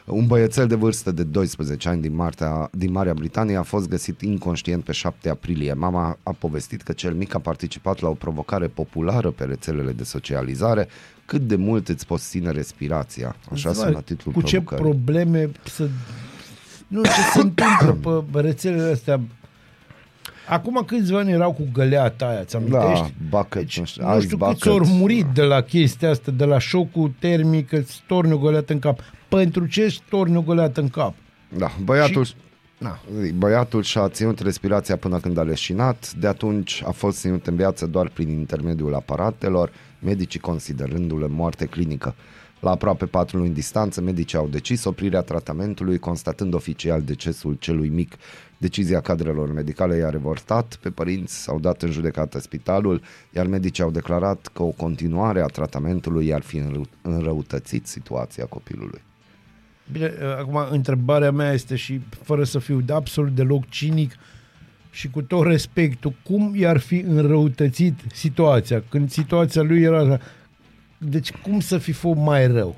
[0.06, 4.20] Un băiețel de vârstă de 12 ani din, Martea, din Marea Britanie a fost găsit
[4.20, 5.72] inconștient pe 7 aprilie.
[5.72, 10.04] Mama a povestit că cel mic a participat la o provocare populară pe rețelele de
[10.04, 10.88] socializare.
[11.26, 13.36] Cât de mult îți poți ține respirația?
[13.52, 14.84] Așa Îți sună vai, titlul Cu ce provocării.
[14.84, 15.88] probleme să...
[16.88, 19.20] Nu, ce se întâmplă pe rețelele astea.
[20.52, 23.14] Acum câțiva ani erau cu găleata aia, ți amintești?
[23.30, 24.58] Da, bucket, Deci, nu știu, nu ice știu bucket.
[24.58, 28.72] câți ori murit de la chestia asta, de la șocul termic, îți torni o găleată
[28.72, 29.00] în cap.
[29.28, 31.14] Pentru ce îți torni o găleată în cap?
[31.58, 32.34] Da, băiatul, Și-
[32.78, 32.98] Na.
[33.36, 37.86] băiatul și-a ținut respirația până când a leșinat, de atunci a fost ținut în viață
[37.86, 42.14] doar prin intermediul aparatelor, medicii considerându-le moarte clinică.
[42.62, 48.12] La aproape patru luni distanță, medicii au decis oprirea tratamentului, constatând oficial decesul celui mic.
[48.58, 53.90] Decizia cadrelor medicale i-a revoltat, pe părinți s-au dat în judecată spitalul, iar medicii au
[53.90, 59.02] declarat că o continuare a tratamentului i-ar fi înrău- înrăutățit situația copilului.
[59.92, 64.12] Bine, uh, acum întrebarea mea este și fără să fiu de absolut deloc cinic
[64.90, 68.82] și cu tot respectul, cum i-ar fi înrăutățit situația?
[68.88, 70.20] Când situația lui era așa.
[71.04, 72.76] Deci cum să fi fost mai rău?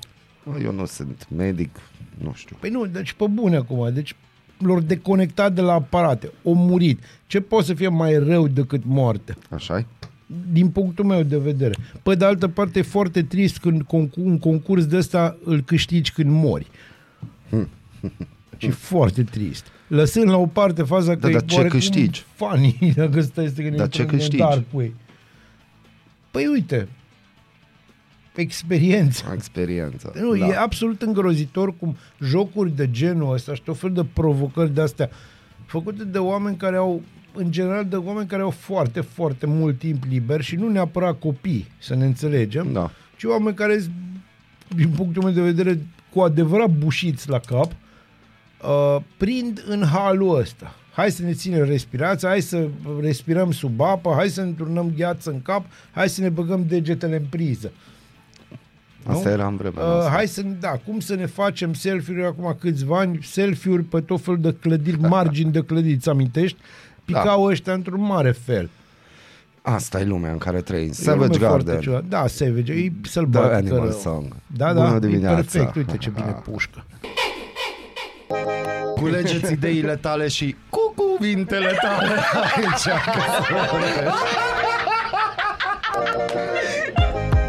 [0.63, 1.75] Eu nu sunt medic,
[2.17, 2.55] nu știu.
[2.59, 4.15] Păi nu, deci pe bune acum, deci
[4.57, 6.99] lor deconectat de la aparate, o murit.
[7.27, 9.37] Ce poate să fie mai rău decât moarte?
[9.49, 9.85] așa
[10.51, 11.73] Din punctul meu de vedere.
[12.03, 16.11] Pe de altă parte, e foarte trist când concur, un concurs de ăsta îl câștigi
[16.11, 16.67] când mori.
[18.57, 19.65] Și foarte trist.
[19.87, 22.25] Lăsând la o parte faza că Da, e dar ce oarecum câștigi?
[22.35, 24.41] Funny, dacă stai să te gândești Dar ce într-un câștigi?
[24.43, 24.93] dark way.
[26.31, 26.87] Păi uite,
[28.41, 29.31] experiență.
[29.33, 30.11] Experiență.
[30.21, 30.47] Nu, da.
[30.47, 35.09] e absolut îngrozitor cum jocuri de genul ăsta și tot fel de provocări de astea
[35.65, 37.01] făcute de oameni care au
[37.35, 41.67] în general de oameni care au foarte, foarte mult timp liber și nu neapărat copii,
[41.77, 42.91] să ne înțelegem, Da.
[43.17, 43.93] ci oameni care sunt,
[44.75, 45.79] din punctul meu de vedere,
[46.13, 50.75] cu adevărat bușiți la cap, uh, prind în halul ăsta.
[50.93, 52.67] Hai să ne ținem respirația, hai să
[53.01, 57.15] respirăm sub apă, hai să ne turnăm gheață în cap, hai să ne băgăm degetele
[57.15, 57.71] în priză.
[59.07, 59.33] Asta Nu?
[59.33, 60.13] era în vremea Uh, noastră.
[60.13, 64.39] hai să, da, cum să ne facem selfie-uri acum câțiva ani, selfie-uri pe tot felul
[64.41, 66.57] de clădiri, margini de clădiri, îți amintești?
[67.05, 67.51] Picau da.
[67.51, 68.69] ăștia într-un mare fel.
[69.61, 70.87] Asta e lumea în care trăim.
[70.87, 71.81] E o Savage lume foarte Garden.
[71.81, 72.05] ciudată.
[72.09, 73.51] Da, Savage, e The sălbatic.
[73.53, 73.91] Animal rău.
[73.91, 74.35] Song.
[74.47, 75.35] Da, da, Bună e dimineața.
[75.35, 76.85] perfect, uite ce bine pușcă.
[78.95, 82.07] Culegeți ideile tale și cu cuvintele tale
[82.55, 82.87] aici.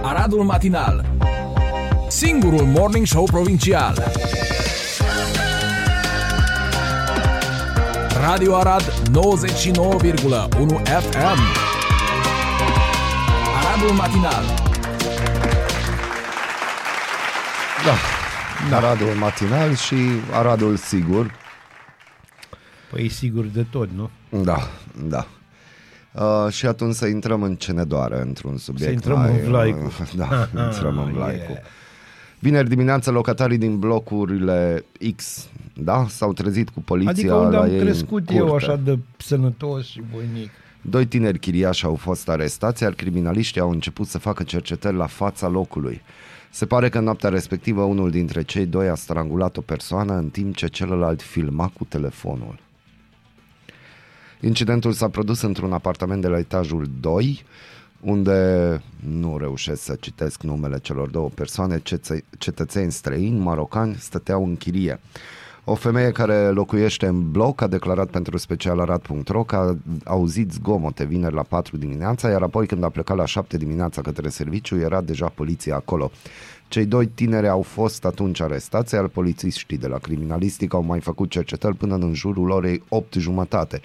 [0.03, 1.05] Aradul Matinal
[2.09, 3.95] Singurul Morning Show Provincial
[8.21, 8.89] Radio Arad 99,1
[10.85, 11.41] FM
[13.57, 14.45] Aradul Matinal
[17.85, 18.77] Da.
[18.77, 19.95] Aradul matinal și
[20.33, 21.35] Aradul sigur.
[22.91, 24.11] Păi e sigur de tot, nu?
[24.43, 24.69] Da,
[25.09, 25.27] da.
[26.13, 28.87] Uh, și atunci să intrăm în ce ne doare într-un subiect.
[28.87, 29.93] Să intrăm mai, în vlaicu.
[30.17, 31.51] Da, intrăm în vlaicu.
[31.51, 31.63] Yeah.
[32.39, 34.85] Vineri dimineața locatarii din blocurile
[35.17, 38.65] X da, s-au trezit cu poliția Adică unde la am ei crescut în eu curte.
[38.65, 40.51] așa de sănătos și voinic.
[40.81, 45.49] Doi tineri chiriași au fost arestați, iar criminaliștii au început să facă cercetări la fața
[45.49, 46.01] locului.
[46.51, 50.29] Se pare că în noaptea respectivă unul dintre cei doi a strangulat o persoană în
[50.29, 52.59] timp ce celălalt filma cu telefonul.
[54.41, 57.45] Incidentul s-a produs într-un apartament de la etajul 2,
[58.07, 58.81] unde
[59.21, 65.01] nu reușesc să citesc numele celor două persoane, ceță- cetățeni străini, marocani, stăteau în chirie.
[65.65, 71.35] O femeie care locuiește în bloc a declarat pentru specialarat.ro că a auzit zgomote vineri
[71.35, 75.29] la 4 dimineața, iar apoi când a plecat la 7 dimineața către serviciu, era deja
[75.29, 76.11] poliția acolo.
[76.69, 81.31] Cei doi tineri au fost atunci arestați, iar polițiștii de la criminalistică au mai făcut
[81.31, 83.81] cercetări până în jurul orei 8 jumătate.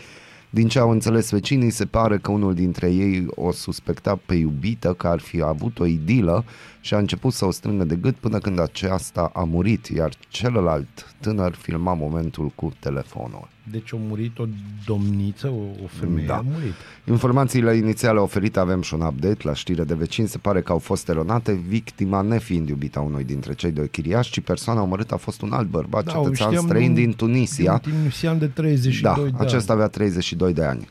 [0.53, 4.93] Din ce au înțeles vecinii, se pare că unul dintre ei o suspecta pe iubită
[4.93, 6.45] că ar fi avut o idilă
[6.81, 11.13] și a început să o strângă de gât până când aceasta a murit, iar celălalt
[11.19, 13.47] tânăr filma momentul cu telefonul.
[13.71, 14.45] Deci a murit o
[14.85, 16.35] domniță, o, o femeie Da.
[16.37, 16.73] a murit.
[17.07, 20.27] Informațiile inițiale oferite avem și un update la știre de vecini.
[20.27, 24.39] Se pare că au fost eronate, victima nefiind iubita unui dintre cei doi chiriași, ci
[24.39, 27.71] persoana omorâtă a fost un alt bărbat, Da, cetățean știam străin un- din Tunisia.
[27.71, 29.81] Un tunisian de 32 Da, de acesta ani.
[29.81, 30.89] avea 32 de ani.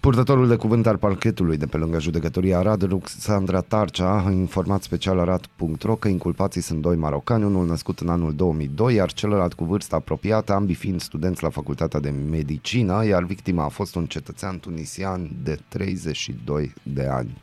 [0.00, 5.18] Purtătorul de cuvânt al parchetului de pe lângă judecătoria Arad, Ruxandra Tarcea, a informat special
[5.18, 9.94] Arad.ro că inculpații sunt doi marocani, unul născut în anul 2002, iar celălalt cu vârstă
[9.94, 15.30] apropiată, ambii fiind studenți la Facultatea de Medicină, iar victima a fost un cetățean tunisian
[15.42, 17.42] de 32 de ani.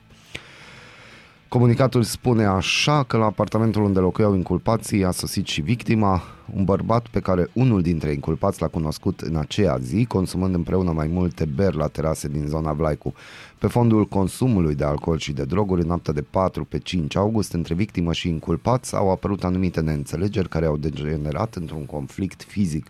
[1.48, 6.22] Comunicatul spune așa că la apartamentul unde locuiau inculpații a sosit și victima,
[6.56, 11.08] un bărbat pe care unul dintre inculpați l-a cunoscut în aceea zi, consumând împreună mai
[11.08, 13.14] multe beri la terase din zona Vlaicu.
[13.60, 17.54] Pe fondul consumului de alcool și de droguri, în noaptea de 4 pe 5 august,
[17.54, 22.88] între victimă și inculpați au apărut anumite neînțelegeri care au degenerat într-un conflict fizic.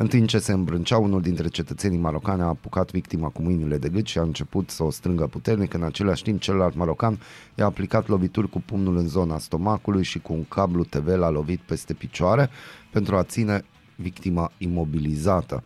[0.00, 3.88] În timp ce se îmbrâncea, unul dintre cetățenii marocani a apucat victima cu mâinile de
[3.88, 5.74] gât și a început să o strângă puternic.
[5.74, 7.18] În același timp, celălalt marocan
[7.54, 11.60] i-a aplicat lovituri cu pumnul în zona stomacului și cu un cablu TV l-a lovit
[11.60, 12.50] peste picioare
[12.90, 13.64] pentru a ține
[13.96, 15.62] victima imobilizată.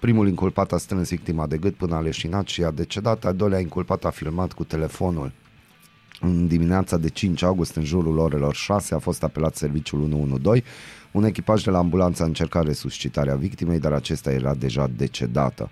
[0.00, 3.60] Primul inculpat a strâns victima de gât până a leșinat și a decedat, al doilea
[3.60, 5.32] inculpat a filmat cu telefonul.
[6.20, 10.64] În dimineața de 5 august, în jurul orelor 6, a fost apelat serviciul 112.
[11.12, 15.70] Un echipaj de la ambulanță a încercat resuscitarea victimei, dar acesta era deja decedată.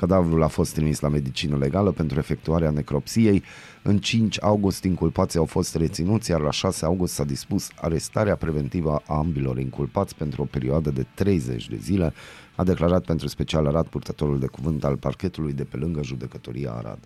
[0.00, 3.42] Cadavrul a fost trimis la medicină legală pentru efectuarea necropsiei.
[3.82, 9.02] În 5 august inculpații au fost reținuți, iar la 6 august s-a dispus arestarea preventivă
[9.06, 12.12] a ambilor inculpați pentru o perioadă de 30 de zile,
[12.56, 16.98] a declarat pentru special Arad purtătorul de cuvânt al parchetului de pe lângă judecătoria Arad.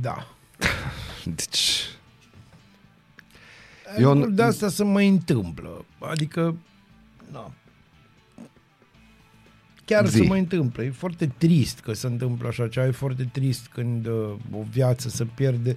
[0.00, 0.26] Da.
[1.36, 1.82] Deci,
[3.98, 5.84] Eu Eu- de asta se mai întâmplă.
[5.98, 6.56] Adică,
[7.32, 7.50] da.
[9.84, 10.16] Chiar Zi.
[10.16, 10.82] se mai întâmplă.
[10.82, 12.86] E foarte trist că se întâmplă așa ceva.
[12.86, 14.12] E foarte trist când uh,
[14.52, 15.76] o viață se pierde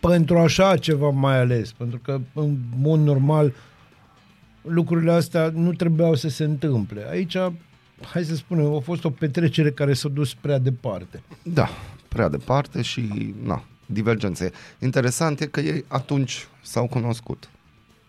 [0.00, 1.72] pentru așa ceva mai ales.
[1.72, 3.52] Pentru că, în mod normal,
[4.62, 7.06] lucrurile astea nu trebuiau să se întâmple.
[7.10, 7.36] Aici,
[8.12, 11.22] hai să spunem, a fost o petrecere care s-a dus prea departe.
[11.42, 11.68] Da,
[12.08, 14.52] prea departe și na, divergențe.
[14.78, 17.48] Interesant e că ei atunci s-au cunoscut,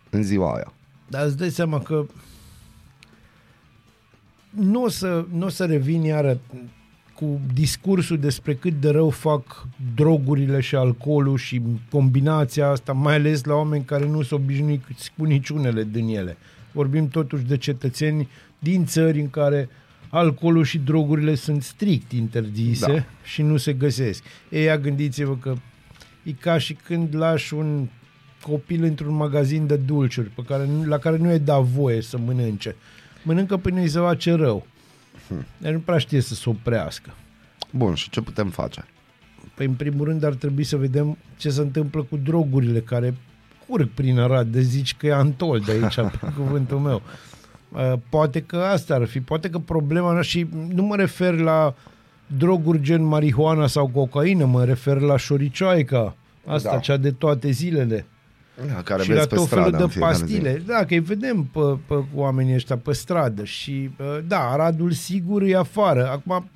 [0.10, 0.74] în ziua aia.
[1.08, 2.06] Dar îți dai seama că
[4.50, 6.40] nu o să, nu o să revin iară
[7.14, 13.44] cu discursul despre cât de rău fac drogurile și alcoolul și combinația asta, mai ales
[13.44, 16.38] la oameni care nu sunt obișnuiți cu niciunele din ele.
[16.72, 19.70] Vorbim totuși de cetățeni din țări în care
[20.10, 23.04] alcoolul și drogurile sunt strict interzise Da.
[23.24, 24.24] și nu se găsesc.
[24.50, 25.56] Ei, ia gândiți-vă că
[26.24, 27.88] e ca și când lași un
[28.42, 32.18] copil într-un magazin de dulciuri pe care, nu- la care nu e dat voie să
[32.18, 32.76] mănânce.
[33.24, 34.68] Mănâncă până îi se face rău.
[35.58, 37.10] Deci nu prea știe să se oprească.
[37.72, 38.86] Bun, și ce putem face?
[39.56, 43.16] Păi, în primul rând, ar trebui să vedem ce se întâmplă cu drogurile care
[43.68, 47.02] curg prin Arad, de zici că e antol de aici, pe cuvântul meu.
[47.72, 51.74] Uh, Poate că asta ar fi, poate că problema, și nu mă refer la
[52.38, 56.78] droguri gen marihuana sau cocaină, mă refer la șoricioaica, asta, Da.
[56.78, 58.06] cea de toate zilele.
[58.68, 60.58] Da, care și vezi la pe tot felul stradă în de fiecare pastile.
[60.60, 60.66] Zi.
[60.66, 65.42] Da, că îi vedem pe, pe oamenii ăștia pe stradă și uh, da, Aradul sigur
[65.44, 66.10] e afară.
[66.10, 66.50] Acum,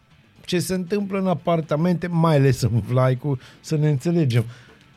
[0.46, 4.44] ce se întâmplă în apartamente, mai ales în Vlaicu, să ne înțelegem,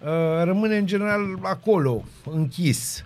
[0.02, 3.04] uh, rămâne în general acolo, închis.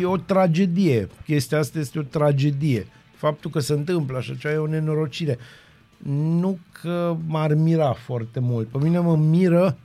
[0.00, 1.08] E o tragedie.
[1.24, 2.86] Chestia asta este o tragedie.
[3.16, 5.38] Faptul că se întâmplă așa ceva e o nenorocire.
[6.38, 8.68] Nu că m-ar mira foarte mult.
[8.68, 9.76] Pe mine mă miră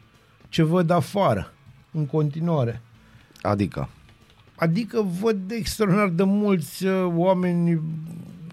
[0.49, 1.53] ce văd afară,
[1.91, 2.81] în continuare.
[3.41, 3.89] Adică,
[4.59, 7.81] Adică văd extraordinar de mulți uh, oameni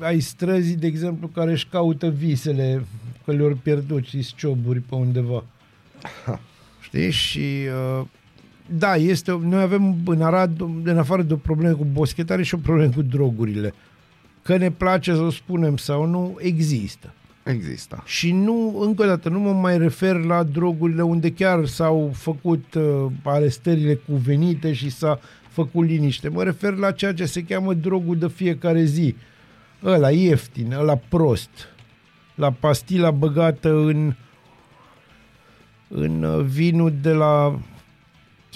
[0.01, 2.85] ai străzii, de exemplu, care își caută visele
[3.25, 5.45] că le-au pierdut și cioburi pe undeva.
[6.81, 7.11] Știi?
[7.11, 7.67] Și
[7.99, 8.07] uh,
[8.67, 12.55] da, este, o- noi avem în Arad, în afară de o problemă cu boschetare și
[12.55, 13.75] o problemă cu drogurile.
[14.43, 17.13] Că ne place să o spunem sau nu, există.
[17.45, 18.03] există.
[18.05, 22.75] Și nu, încă o dată, nu mă mai refer la drogurile unde chiar s-au făcut
[22.75, 26.29] uh, arestările cuvenite și s-a făcut liniște.
[26.29, 29.15] Mă refer la ceea ce se cheamă drogul de fiecare zi.
[29.85, 31.51] Ăla ieftin, ăla prost.
[32.35, 34.15] La pastila băgată în
[35.89, 37.59] în uh, vinul de la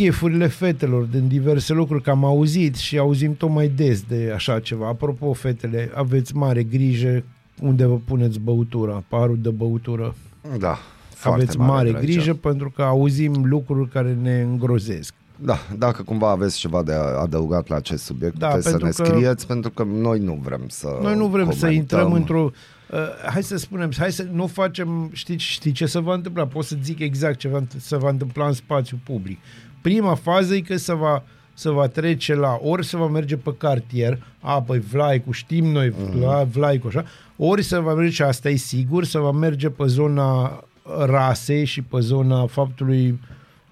[0.04, 4.60] chefurile fetelor din diverse locuri, că am auzit și auzim tot mai des de așa
[4.60, 4.86] ceva.
[4.88, 7.24] Apropo, fetele, aveți mare grijă
[7.62, 10.14] unde vă puneți băutura, parul de băutură.
[10.58, 10.78] Da,
[11.14, 12.04] foarte aveți mare, grijă.
[12.12, 15.14] grijă pentru că auzim lucruri care ne îngrozesc.
[15.36, 18.82] Da, dacă cumva aveți ceva de adăugat la acest subiect, Da, da, puteți să ne
[18.82, 21.72] pentru că- scrieți, pentru că noi nu vrem să Noi nu vrem să comentăm.
[21.80, 22.50] intrăm într-o...
[22.90, 22.98] Uh,
[23.32, 25.10] hai să spunem, hai să nu facem...
[25.12, 26.46] Știți, știți ce se va întâmpla?
[26.46, 29.38] Pot să zic exact ce va, se va întâmpla în spațiu public.
[29.80, 31.22] Prima fază e că se va,
[31.54, 32.58] se va trece la...
[32.62, 36.48] Ori se va merge pe cartier, a, păi Vlaicu, știm noi, mm.
[36.50, 37.04] Vlaicu, așa,
[37.36, 40.64] ori se va merge, și asta e sigur, se va merge pe zona
[41.06, 43.18] rasei și pe zona faptului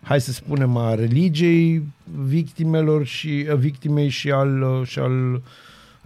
[0.09, 1.83] hai să spunem, a religiei
[2.27, 5.43] victimelor și a victimei și al, uh, și al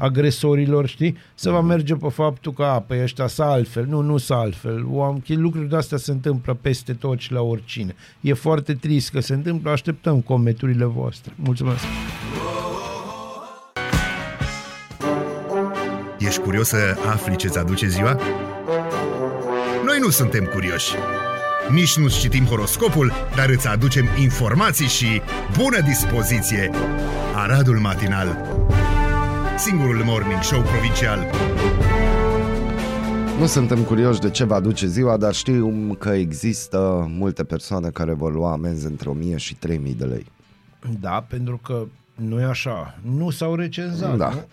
[0.02, 1.16] agresorilor, știi?
[1.34, 3.86] Se va merge pe faptul că, a, pe ăștia sunt altfel.
[3.88, 4.86] Nu, nu sunt altfel.
[4.86, 7.94] Oam- Lucruri de astea se întâmplă peste tot și la oricine.
[8.20, 9.70] E foarte trist că se întâmplă.
[9.70, 11.32] Așteptăm comenturile voastre.
[11.36, 11.84] Mulțumesc!
[16.18, 18.20] Ești curios să afli ce-ți aduce ziua?
[19.84, 20.94] Noi nu suntem curioși.
[21.70, 25.22] Nici nu citim horoscopul, dar îți aducem informații și
[25.56, 26.70] bună dispoziție.
[27.34, 28.38] Aradul Matinal
[29.66, 31.27] Singurul morning show provincial
[33.38, 38.12] Nu suntem curioși de ce va aduce ziua, dar știu că există multe persoane care
[38.12, 40.27] vor lua amenzi între 1000 și 3000 de lei.
[41.01, 42.98] Da, pentru că nu e așa.
[43.16, 44.29] Nu s-au recenzat, Da.
[44.29, 44.44] nu?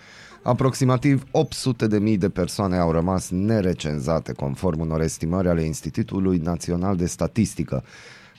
[0.42, 6.96] Aproximativ 800 de mii de persoane au rămas nerecenzate, conform unor estimări ale Institutului Național
[6.96, 7.84] de Statistică.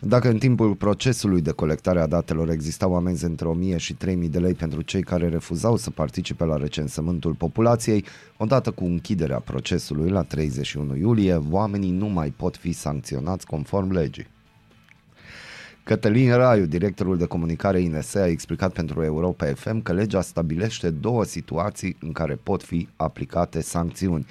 [0.02, 4.38] Dacă în timpul procesului de colectare a datelor existau amenzi între 1000 și 3000 de
[4.38, 8.04] lei pentru cei care refuzau să participe la recensământul populației,
[8.36, 14.26] odată cu închiderea procesului la 31 iulie, oamenii nu mai pot fi sancționați conform legii.
[15.84, 21.24] Cătălin Raiu, directorul de comunicare INS, a explicat pentru Europa FM că legea stabilește două
[21.24, 24.26] situații în care pot fi aplicate sancțiuni.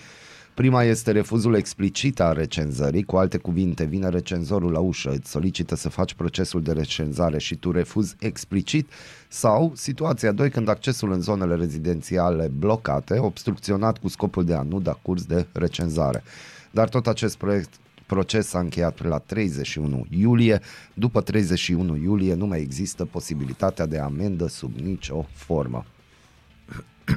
[0.60, 5.76] Prima este refuzul explicit al recenzării, cu alte cuvinte, vine recenzorul la ușă, îți solicită
[5.76, 8.90] să faci procesul de recenzare și tu refuzi explicit,
[9.28, 14.80] sau situația 2, când accesul în zonele rezidențiale blocate, obstrucționat cu scopul de a nu
[14.80, 16.24] da curs de recenzare.
[16.72, 17.74] Dar tot acest proiect
[18.06, 20.62] proces s-a încheiat la 31 iulie.
[20.94, 25.86] După 31 iulie nu mai există posibilitatea de amendă sub nicio formă.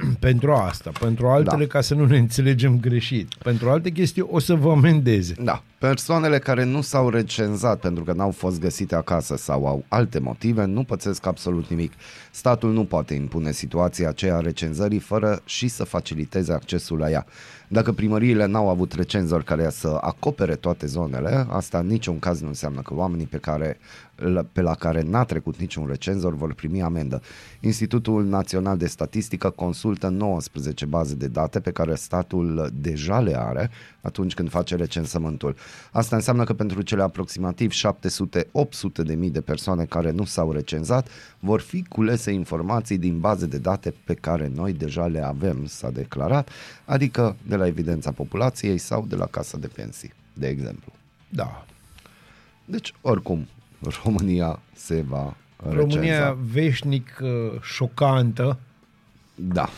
[0.19, 1.71] pentru asta, pentru altele Da.
[1.71, 3.33] ca să nu ne înțelegem greșit.
[3.33, 5.35] Pentru alte chestii o să vă amendeze.
[5.43, 10.19] Da, persoanele care nu s-au recenzat pentru că n-au fost găsite acasă sau au alte
[10.19, 11.93] motive nu pățesc absolut nimic.
[12.31, 17.25] Statul nu poate impune situația aceea a recenzării fără și să faciliteze accesul la ea.
[17.67, 22.47] Dacă primăriile n-au avut recenzori care să acopere toate zonele, asta în niciun caz nu
[22.47, 23.77] înseamnă că oamenii pe care
[24.15, 27.21] la- pe la care n-a trecut niciun recenzor vor primi amendă.
[27.59, 33.69] Institutul Național de Statistică consultă 19 baze de date pe care statul deja le are
[34.01, 35.55] atunci când face recensământul.
[35.91, 41.07] Asta înseamnă că pentru cele aproximativ 700-800 de mii de persoane care nu s-au recenzat
[41.39, 45.89] vor fi culese informații din baze de date pe care noi deja le avem, s-a
[45.89, 46.49] declarat,
[46.85, 50.91] adică de la evidența populației sau de la casa de pensii, de exemplu.
[51.29, 51.65] Da.
[52.65, 53.47] Deci, oricum,
[54.03, 56.37] România se va România recenza.
[56.51, 58.59] veșnic uh, șocantă
[59.35, 59.69] Da.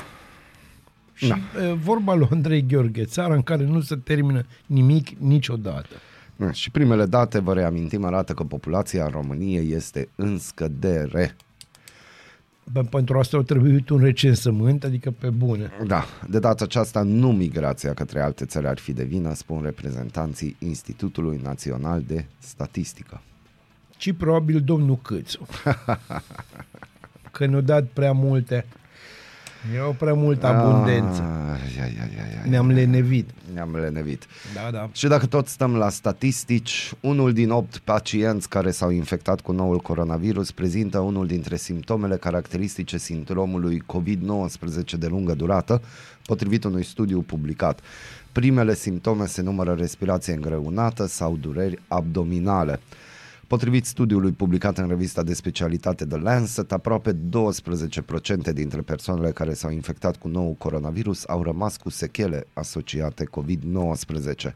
[1.16, 1.74] Și da.
[1.74, 5.96] vorba lui Andrei Gheorghe, țara în care nu se termină nimic niciodată.
[6.36, 11.36] Da, Și primele date, vă reamintim, arată că populația României este în scădere.
[12.72, 15.72] Bă, Pentru asta au trebuit un recensământ, adică pe bune.
[15.88, 20.56] Da, de data aceasta nu migrația către alte țări ar fi de vină, spun reprezentanții
[20.60, 23.22] Institutului Național de Statistică.
[23.98, 25.48] Ci probabil domnul Câțu.
[27.32, 28.66] Că ne-au dat prea multe.
[29.74, 31.22] Erau prea multă abundență.
[31.22, 33.30] Ah, ia, ia, ia, ia, Ne-am lenevit.
[33.54, 34.26] Ne-am lenevit.
[34.54, 34.90] Da, da.
[34.92, 39.80] Și dacă tot stăm la statistici, unul din opt pacienți care s-au infectat cu noul
[39.80, 45.82] coronavirus prezintă unul dintre simptomele caracteristice sindromului COVID-19 de lungă durată,
[46.26, 47.80] potrivit unui studiu publicat.
[48.32, 52.80] Primele simptome se numără respirație îngreunată sau dureri abdominale.
[53.48, 57.18] Potrivit studiului publicat în revista de specialitate The Lancet, aproape 12%
[58.54, 64.54] dintre persoanele care s-au infectat cu nou coronavirus au rămas cu sechele asociate COVID-19.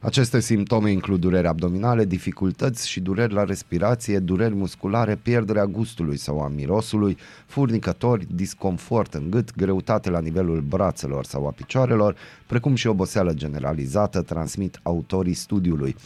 [0.00, 6.40] Aceste simptome includ dureri abdominale, dificultăți și dureri la respirație, dureri musculare, pierderea gustului sau
[6.40, 7.16] a mirosului,
[7.46, 12.16] furnicători, disconfort în gât, greutate la nivelul brațelor sau a picioarelor,
[12.46, 15.96] precum și oboseală generalizată, transmit autorii studiului.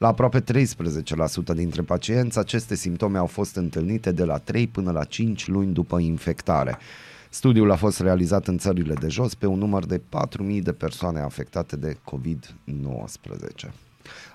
[0.00, 0.44] La aproape 13%
[1.54, 5.98] dintre pacienți, aceste simptome au fost întâlnite de la 3 până la 5 luni după
[5.98, 6.78] infectare.
[7.30, 11.20] Studiul a fost realizat în țările de jos pe un număr de 4.000 de persoane
[11.20, 13.70] afectate de COVID-19.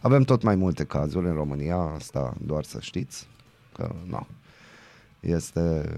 [0.01, 3.27] Avem tot mai multe cazuri în România, asta doar să știți,
[3.73, 4.27] că nu.
[5.19, 5.95] Este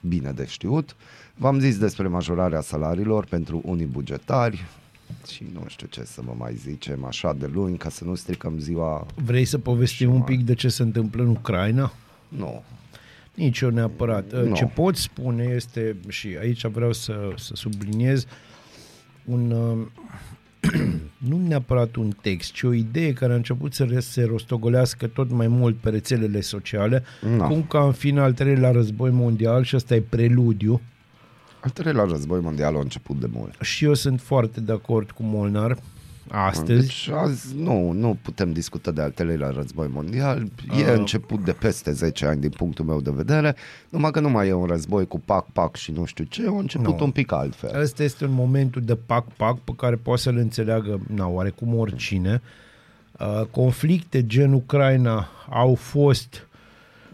[0.00, 0.96] bine de știut.
[1.36, 4.64] V-am zis despre majorarea salariilor pentru unii bugetari
[5.32, 8.58] și nu știu ce să vă mai zicem așa de luni ca să nu stricăm
[8.58, 9.06] ziua.
[9.14, 11.92] Vrei să povestim un pic de ce se întâmplă în Ucraina?
[12.28, 12.62] Nu.
[13.34, 14.44] Nici eu neapărat.
[14.44, 14.54] Nu.
[14.54, 18.26] Ce pot spune este, și aici vreau să, să subliniez,
[19.24, 19.86] un, uh,
[21.28, 25.30] nu neapărat un text, ci o idee care a început să re- se rostogolească tot
[25.30, 27.02] mai mult pe rețelele sociale,
[27.38, 27.46] Da.
[27.46, 30.80] cum ca în final al treilea război mondial, și ăsta e preludiu,
[31.60, 33.54] Al treilea război mondial a început de mult.
[33.60, 35.76] și eu sunt foarte de acord cu Molnar
[36.32, 36.80] astăzi.
[36.80, 40.42] Deci azi nu, nu putem discuta de al treilea război mondial.
[40.78, 40.92] E Ah.
[40.96, 43.56] început de peste 10 ani din punctul meu de vedere,
[43.88, 46.98] numai că nu mai e un război cu pac-pac și nu știu ce, a început
[46.98, 47.04] Nu.
[47.04, 47.80] un pic altfel.
[47.80, 52.42] Ăsta este un momentul de pac-pac pe care poate să-l înțeleagă na, oarecum oricine.
[53.20, 56.46] Uh, conflicte gen Ucraina au fost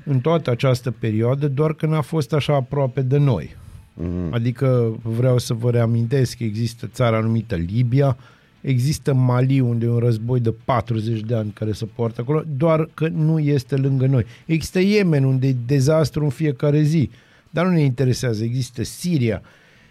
[0.04, 3.56] în toată această perioadă, doar că n-a fost așa aproape de noi.
[3.96, 4.32] Mhm.
[4.32, 8.16] Adică vreau să vă reamintesc că există țara numită Libia,
[8.60, 12.88] există Mali unde e un război de 40 de ani care se poartă acolo, doar
[12.94, 14.24] că nu este lângă noi.
[14.46, 17.10] Există Yemen unde e dezastru în fiecare zi,
[17.50, 18.44] dar nu ne interesează.
[18.44, 19.42] Există Siria,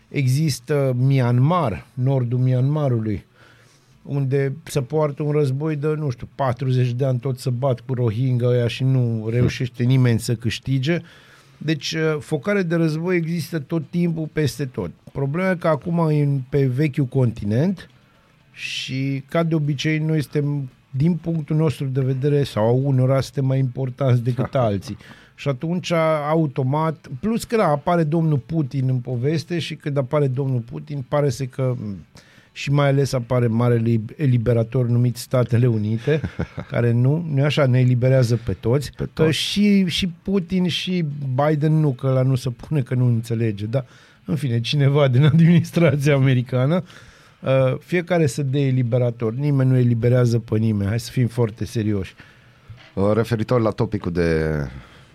[0.07, 3.25] există Myanmar, nordul Myanmarului,
[4.03, 7.93] unde se poartă un război de, nu știu, 40 de ani tot să bat cu
[7.93, 11.01] Rohingya ăia și nu reușește nimeni să câștige.
[11.65, 14.91] Deci, uh, focare de război există tot timpul, peste tot.
[15.11, 17.89] Problema e că acum e pe vechiul continent
[18.51, 23.59] și, ca de obicei, noi suntem, din punctul nostru de vedere, sau unora suntem mai
[23.59, 24.97] importanți decât alții.
[25.35, 25.91] Și atunci,
[26.29, 31.29] automat, plus că da, apare domnul Putin în poveste și când apare domnul Putin, pare
[31.29, 31.75] să că
[32.55, 36.21] și mai ales apare marele eliberator numit Statele Unite,
[36.71, 39.37] care nu, nu e așa, ne eliberează pe toți, Pe că toți.
[39.37, 43.85] și, și Putin și Biden nu, că la nu se pune că nu înțelege, da?
[44.25, 46.83] În fine, cineva din administrația americană,
[47.41, 52.15] uh, fiecare să dea eliberator, nimeni nu eliberează pe nimeni, hai să fim foarte serioși.
[52.93, 54.51] Uh, Referitor la topicul de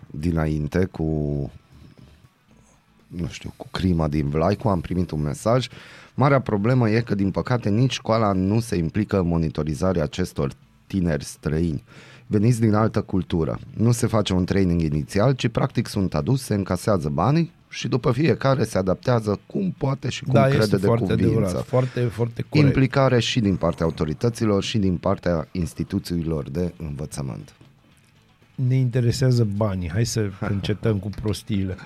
[0.06, 1.50] dinainte cu
[3.06, 5.68] nu știu, cu crima din Vlaicu, am primit un mesaj.
[6.14, 10.52] Marea problemă e că, din păcate, nici școala nu se implică în monitorizarea acestor
[10.86, 11.84] tineri străini.
[12.26, 13.58] Veniți din altă cultură.
[13.76, 18.12] Nu se face un training inițial, ci practic sunt aduși, se încasează banii și după
[18.12, 21.36] fiecare se adaptează cum poate și cum da, crede este de foarte cuvință.
[21.36, 22.66] adevărat, foarte, foarte corect.
[22.66, 27.54] Implicare și din partea autorităților și din partea instituțiilor de învățământ.
[28.54, 31.76] Ne interesează banii, hai să încetăm cu prostiile.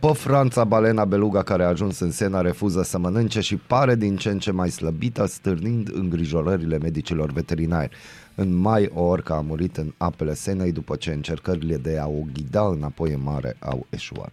[0.00, 4.16] Pe Franța, balena beluga care a ajuns în Sena refuză să mănânce și pare din
[4.16, 7.96] ce în ce mai slăbită, stârnind îngrijorările medicilor veterinari.
[8.34, 12.22] În mai, o orcă a murit în apele Senei după ce încercările de a o
[12.32, 14.32] ghida înapoi în mare au eșuat.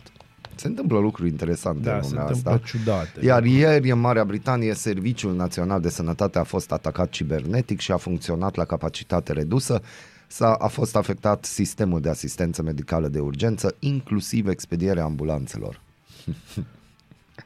[0.56, 2.66] Se întâmplă lucruri interesante Da, în se lumea întâmplă asta.
[2.66, 3.26] ciudate.
[3.26, 7.98] Iar ieri, în Marea Britanie, Serviciul Național de Sănătate a fost atacat cibernetic și a
[7.98, 9.82] funcționat la capacitate redusă.
[10.28, 15.82] S-a, a fost afectat sistemul de asistență medicală de urgență, inclusiv expedierea ambulanțelor.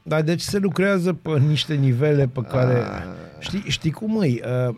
[0.04, 2.84] Da, deci se lucrează pe niște nivele pe care...
[3.40, 4.28] Știi, știi cum e?
[4.28, 4.76] Uh,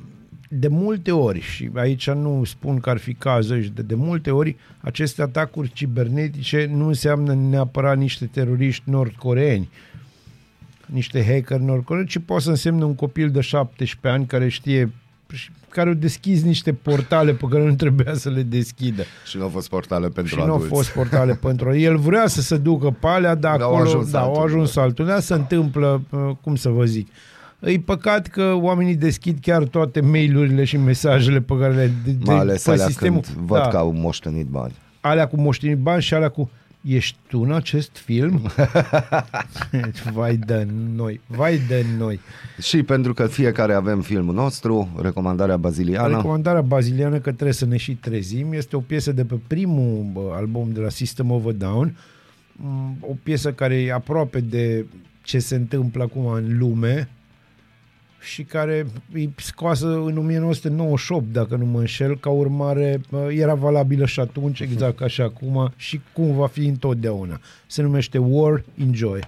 [0.48, 4.56] De multe ori, și aici nu spun că ar fi cazul, de, de multe ori
[4.82, 9.70] aceste atacuri cibernetice nu înseamnă neapărat niște teroriști nordcoreeni,
[10.86, 14.92] niște hacker nordcoreeni, ci poate să însemne un copil de 17 ani care știe
[15.70, 19.04] care au deschis niște portale pe care nu trebuia să le deschidă.
[19.26, 20.74] Și nu au fost portale pentru Și nu au adulți.
[20.74, 21.98] fost portale pentru el.
[21.98, 24.44] vrea să se ducă pe alea, dar Dar au acolo ajuns da, au altul.
[24.44, 25.06] ajuns altul.
[25.06, 27.08] Da, se întâmplă, uh, cum să vă zic,
[27.60, 32.18] E păcat că oamenii deschid chiar toate mail-urile și mesajele pe care le de, de,
[32.26, 33.22] Mai ales pe alea sistemul.
[33.22, 34.74] când văd da, că au moștenit bani.
[35.02, 36.50] alea cu moștenit bani și alea cu
[36.88, 38.52] Ești tu în acest film?
[40.14, 42.20] vai de noi, vai de noi.
[42.62, 46.16] Și pentru că fiecare avem filmul nostru, recomandarea baziliană.
[46.16, 50.32] Recomandarea baziliană că trebuie să ne și trezim este o piesă de pe primul bă,
[50.36, 51.96] album de la System of a Down,
[52.56, 54.86] Mm, o piesă care e aproape de
[55.24, 57.10] ce se întâmplă acum în lume
[58.24, 64.06] și care e scoasă în 1998, dacă nu mă înșel, ca urmare bă, era valabilă
[64.06, 67.40] și atunci, exact ca și acum și cum va fi întotdeauna.
[67.68, 69.20] Se numește War Enjoy.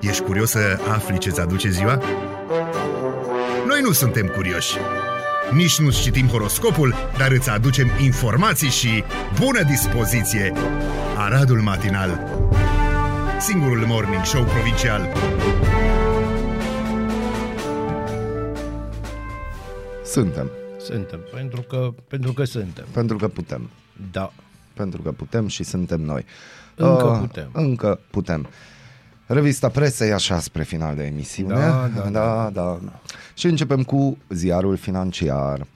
[0.00, 2.02] Ești curios să afli ce-ți aduce ziua?
[3.66, 4.76] Noi nu suntem curioși.
[5.54, 9.04] Nici nu citim horoscopul, dar îți aducem informații și
[9.40, 10.52] bună dispoziție.
[11.16, 12.40] Aradul Matinal
[13.42, 15.12] Singurul morning show provincial
[20.04, 20.50] Suntem.
[20.78, 22.84] Suntem, pentru că, pentru că suntem.
[22.92, 23.70] Pentru că putem.
[24.12, 24.32] Da.
[24.74, 26.24] Pentru că putem și suntem noi.
[26.74, 27.50] Încă Uh, putem.
[27.52, 28.48] Încă putem.
[29.26, 31.54] Revista presei așa spre final de emisiune.
[31.54, 32.78] Da, da, da, da.
[33.34, 35.66] Și începem cu ziarul financiar.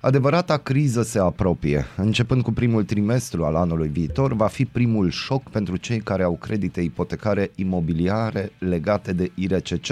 [0.00, 1.86] Adevărata criză se apropie.
[1.96, 6.36] Începând cu primul trimestru al anului viitor, va fi primul șoc pentru cei care au
[6.36, 9.86] credite ipotecare imobiliare legate de IRCC,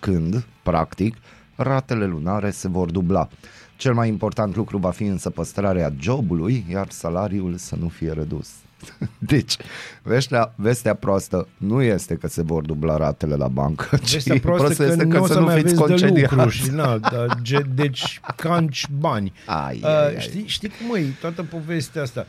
[0.00, 1.16] când, practic,
[1.56, 3.28] ratele lunare se vor dubla.
[3.76, 8.48] Cel mai important lucru va fi însă păstrarea jobului, iar salariul să nu fie redus.
[9.18, 9.56] Deci,
[10.02, 14.84] vestea, vestea proastă nu este că se vor dubla ratele la bancă, ci Vestea proastă
[14.84, 16.56] că este nu o să să nu mai fiți aveți de lucru concediați.
[16.56, 19.32] și na, da, ge, deci canci bani.
[19.66, 20.20] Ai, Uh, ai, ai.
[20.20, 22.26] Știi, știi cum e toată povestea asta?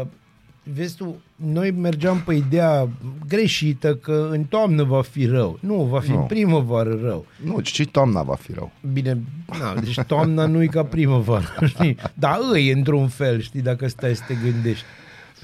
[0.00, 0.06] Uh,
[0.74, 2.88] vezi tu, noi mergeam pe ideea
[3.28, 5.58] greșită că în toamnă va fi rău.
[5.60, 6.20] Nu, va fi Nu.
[6.20, 7.26] în primăvară rău.
[7.44, 8.72] Nu, și toamna va fi rău.
[8.92, 9.18] Bine,
[9.60, 11.96] na, deci toamna nu e ca primăvară, știi?
[12.14, 14.84] Dar îi într-un fel, știi, dacă stai să te gândești.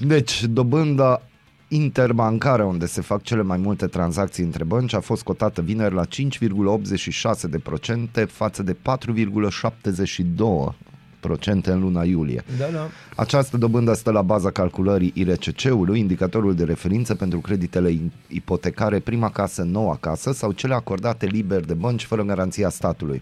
[0.05, 1.21] Deci, dobânda
[1.67, 6.05] interbancară unde se fac cele mai multe tranzacții între bănci a fost cotată vineri la
[6.05, 6.09] 5,86%
[8.27, 8.77] față de 4,72%
[11.65, 12.43] în luna iulie.
[12.57, 12.89] Da, da.
[13.15, 19.61] Această dobândă stă la baza calculării IRCC-ului, indicatorul de referință pentru creditele ipotecare prima casă,
[19.61, 23.21] noua casă sau cele acordate liber de bănci fără garanția statului.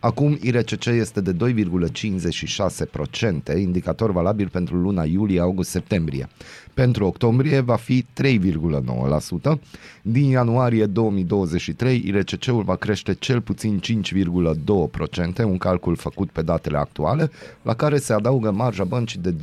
[0.00, 6.28] Acum IRCC este de 2,56%, indicator valabil pentru luna iulie, august, septembrie.
[6.76, 9.58] Pentru octombrie va fi 3,9%.
[10.02, 17.30] Din ianuarie 2023, IRCC-ul va crește cel puțin 5,2%, un calcul făcut pe datele actuale,
[17.62, 19.34] la care se adaugă marja băncii de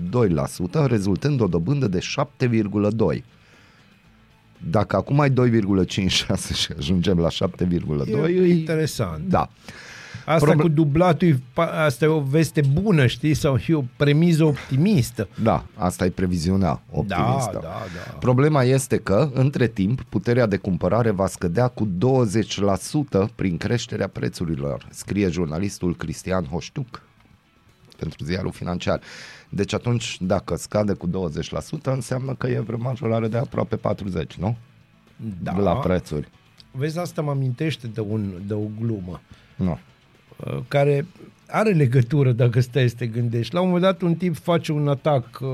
[0.82, 3.24] 2%, rezultând o dobândă de 7,2%.
[4.70, 9.28] Dacă acum ai 2,56 și ajungem la 7,2, E interesant.
[9.28, 9.50] da.
[10.26, 13.34] Asta Proble- cu dublatul, e pa- asta e o veste bună, știi?
[13.34, 15.28] Sau e o premiză optimistă.
[15.44, 17.50] Da, asta e previziunea optimistă.
[17.54, 18.18] Da, da, da.
[18.20, 24.88] Problema este că, între timp, puterea de cumpărare va scădea cu 20% prin creșterea prețurilor,
[24.90, 27.02] scrie jurnalistul Cristian Hoștuc
[27.98, 29.02] pentru ziarul financiar.
[29.50, 31.12] Deci atunci, dacă scade cu 20%,
[31.84, 34.58] înseamnă că e vreo majorare de aproape 40, nu?
[35.42, 35.58] Da.
[35.58, 36.30] La prețuri.
[36.72, 39.22] Vezi, asta mă amintește de, un, de o glumă
[39.56, 39.80] Nu.
[40.38, 41.06] Uh, care
[41.48, 43.54] are legătură dacă stai să te gândești.
[43.54, 45.50] La un moment dat un tip face un atac uh,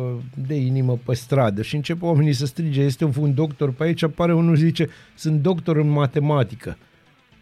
[0.48, 4.34] de inimă pe stradă și începe oamenii să strige, este un doctor pe aici, apare
[4.34, 6.78] unul și zice, sunt doctor în matematică.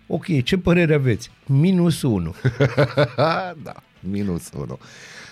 [0.08, 1.32] Ok, ce părere aveți?
[1.46, 2.36] Minus 1.
[3.64, 4.80] da, minus 1.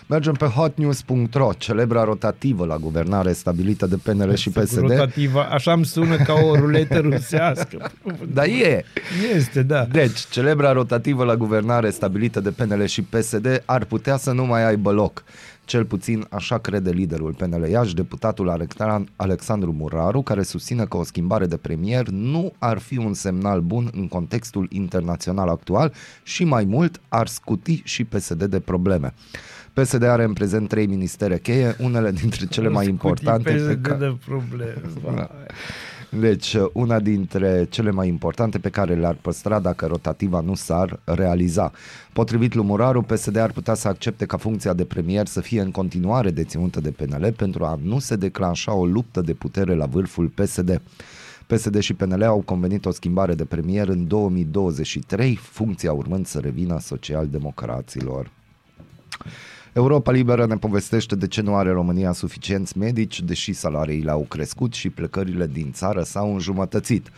[0.08, 4.78] Mergem pe hotnews.ro, celebra rotativă la guvernare stabilită de PNL și PSD.
[4.78, 7.91] Rotativa, așa îmi sună ca o ruletă rusească.
[8.34, 8.84] Dar e!
[9.36, 9.86] Este, da.
[9.86, 14.66] Deci, celebra rotativă la guvernare stabilită de PNL și PSD ar putea să nu mai
[14.68, 15.24] aibă loc.
[15.66, 21.03] Cel puțin așa crede liderul PNL Iași, deputatul Alexan- Alexandru Muraru, care susține că o
[21.03, 25.93] schimbare de premier nu ar fi un semnal bun în contextul internațional actual
[26.24, 29.14] și mai mult ar scuti și PSD de probleme.
[29.76, 33.97] PSD are în prezent trei ministere cheie, unele dintre cele mai importante pe pe care...
[33.97, 34.82] de probleme.
[35.15, 35.30] Da.
[36.19, 41.71] Deci, una dintre cele mai importante pe care le-ar păstra dacă rotativa nu s-ar realiza.
[42.13, 45.71] Potrivit lui Muraru, PSD ar putea să accepte ca funcția de premier să fie în
[45.71, 50.28] continuare deținută de PNL pentru a nu se declanșa o luptă de putere la vârful
[50.28, 50.82] PSD.
[51.47, 56.80] PSD și PNL au convenit o schimbare de premier în 2023, funcția urmând să revină
[56.80, 58.32] social-democraților.
[59.78, 64.73] Europa Liberă ne povestește de ce nu are România suficienți medici, deși salariile au crescut
[64.73, 67.09] și plecările din țară s-au înjumătățit.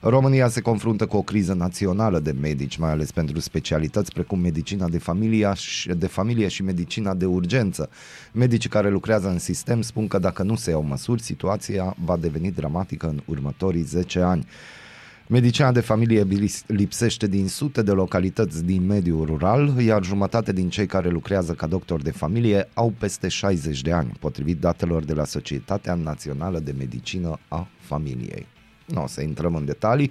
[0.00, 4.88] România se confruntă cu o criză națională de medici, mai ales pentru specialități precum medicina
[4.88, 7.90] de familie, și, de familie și medicina de urgență.
[8.32, 12.50] Medicii care lucrează în sistem spun că dacă nu se iau măsuri, situația va deveni
[12.50, 14.46] dramatică în următorii 10 ani.
[15.28, 16.26] Medicina de familie
[16.66, 21.66] lipsește din sute de localități din mediul rural, iar jumătate din cei care lucrează ca
[21.66, 26.74] doctor de familie au peste 60 de ani, potrivit datelor de la Societatea Națională de
[26.78, 28.46] Medicină a Familiei.
[28.86, 30.10] Nu o să intrăm în detalii.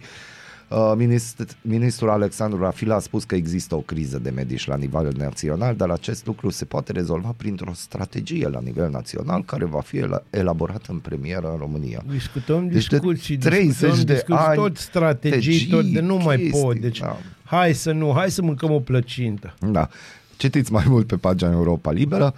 [0.73, 5.13] Uh, Minist- Ministrul Alexandru Rafila a spus că există o criză de medici la nivel
[5.17, 9.97] național, dar acest lucru se poate rezolva printr-o strategie la nivel național care va fi
[9.97, 12.03] el- elaborată în premieră în România.
[12.09, 16.17] Discutăm Deci de discuții, 30 discutăm, de discuții, ani, tot strategii, tegii, tot de nu
[16.17, 16.75] mai chestii, pot.
[16.77, 17.17] Deci, da.
[17.43, 19.53] hai să nu, hai să mâncăm o plăcintă.
[19.71, 19.89] Da.
[20.37, 22.33] Citiți mai mult pe pagina Europa Liberă.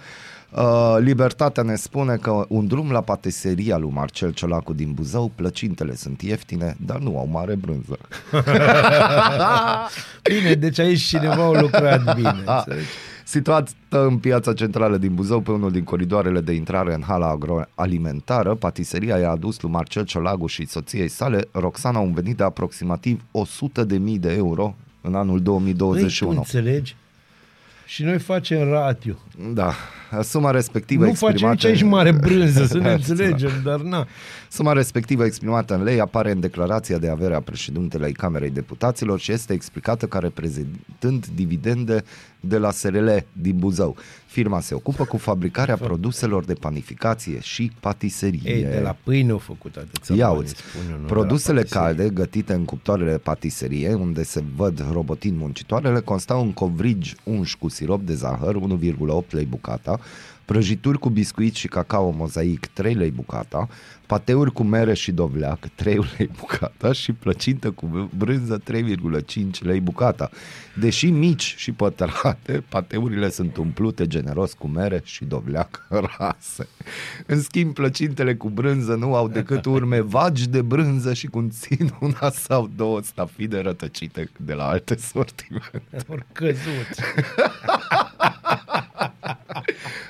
[0.50, 5.94] Uh, Libertatea ne spune că un drum la patiseria lui Marcel Ciolacu din Buzău, plăcintele
[5.94, 7.98] sunt ieftine, dar nu au mare brânză.
[10.32, 12.42] Bine, deci aici cineva a lucrat bine.
[12.44, 12.62] Ah.
[12.66, 12.88] înțelegi?
[13.24, 18.54] Situat în piața centrală din Buzău, pe unul din coridoarele de intrare în hala agroalimentară,
[18.54, 23.22] patiseria i-a adus lui Marcel Ciolagu și soției sale, Roxana, un venit de aproximativ
[23.84, 26.36] 100.000 de euro în anul Băi, tu 2021.
[26.36, 26.96] înțelegi?
[27.86, 29.18] Și noi facem ratiu.
[29.52, 29.74] Da,
[30.22, 31.66] suma respectivă Nu facem exprimată...
[31.68, 32.92] nici aici mare brânză, să ne Da.
[32.92, 34.06] înțelegem, dar na.
[34.56, 39.32] Suma respectivă exprimată în lei apare în declarația de avere a președintelui Camerei Deputaților și
[39.32, 42.04] este explicată ca reprezentând dividende
[42.40, 43.96] de la SRL din Buzău.
[44.26, 48.40] Firma se ocupă cu fabricarea produselor de panificație și patiserie.
[48.44, 51.14] Ei, de la pâine au făcut atâția Ia bani, uzi, spun eu, nu de la
[51.14, 51.86] produsele patiserie.
[51.86, 57.68] calde gătite în cuptoarele patiserie, unde se văd robotind muncitoarele, constau în covrigi unși cu
[57.68, 60.00] sirop de zahăr, 1,8 lei bucata,
[60.44, 63.68] prăjituri cu biscuit și cacao mozaic, 3 lei bucata,
[64.06, 70.30] pateuri cu mere și dovleac, 3 lei bucata și plăcintă cu brânză, 3,5 lei bucata.
[70.78, 75.86] Deși mici și pătrate, pateurile sunt umplute generos cu mere și dovleac
[76.18, 76.68] rase.
[77.26, 82.30] În schimb, plăcintele cu brânză nu au decât urme vagi de brânză și conțin una
[82.30, 85.82] sau două stafide rătăcite de la alte sortimente.
[86.08, 86.88] Ori căzut.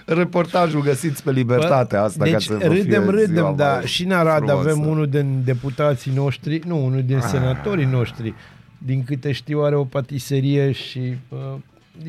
[0.06, 3.86] Reportajul găsiți pe Libertatea asta deci, ca să vă râdem, fie râdem, ziua dar mai
[3.86, 4.68] și în Arad frumoasă.
[4.68, 7.22] avem unul din deputații noștri, nu, unul din Ah.
[7.22, 8.34] senatorii noștri,
[8.78, 11.38] din câte știu are o patiserie și uh,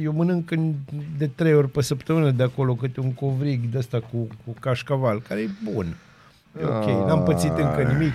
[0.04, 0.74] eu mănânc în,
[1.18, 5.22] de trei ori pe săptămână de acolo câte un covrig de ăsta cu, cu cașcaval,
[5.28, 5.86] care e bun.
[6.62, 8.14] E ok, n-am pățit încă nimic.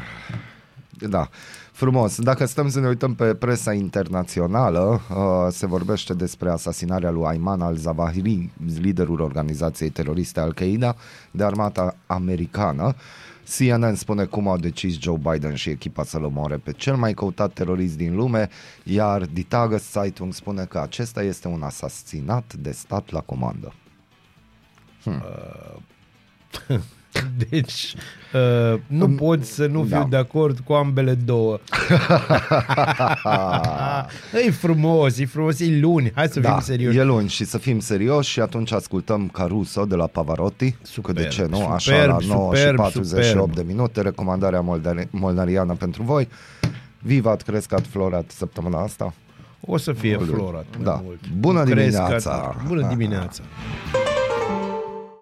[1.08, 1.28] Da,
[1.82, 2.20] frumos.
[2.20, 5.16] Dacă stăm să ne uităm pe presa internațională, uh,
[5.50, 10.96] se vorbește despre asasinarea lui Ayman al-Zawahiri, liderul organizației teroriste Al-Qaeda,
[11.30, 12.94] de armata americană.
[13.56, 17.52] CNN spune cum au decis Joe Biden și echipa să-l omoare pe cel mai căutat
[17.52, 18.48] terorist din lume,
[18.84, 23.72] iar Die Tageszeitung spune că acesta este un asasinat de stat la comandă.
[27.50, 27.94] Deci
[28.72, 30.06] uh, nu pot să nu fiu da.
[30.10, 31.58] de acord cu ambele două.
[34.46, 36.98] e frumos, e frumos, e luni, hai să fim Da, serioși.
[36.98, 40.76] e luni și să fim serioși și atunci ascultăm Caruso de la Pavarotti.
[40.82, 41.66] Superb, Că de ce nu?
[41.66, 43.54] Așa superb, la 9 și superb, 48 superb.
[43.54, 46.28] de minute, recomandarea moldari- molnariană pentru voi.
[46.98, 49.14] Vivat, crescat, florat săptămâna asta.
[49.66, 50.28] O să fie Luni.
[50.30, 50.64] florat.
[50.76, 51.00] mai Da.
[51.04, 51.18] Mult.
[51.38, 52.32] Bună Cresc dimineața!
[52.32, 52.66] atât.
[52.68, 53.42] Bună dimineața!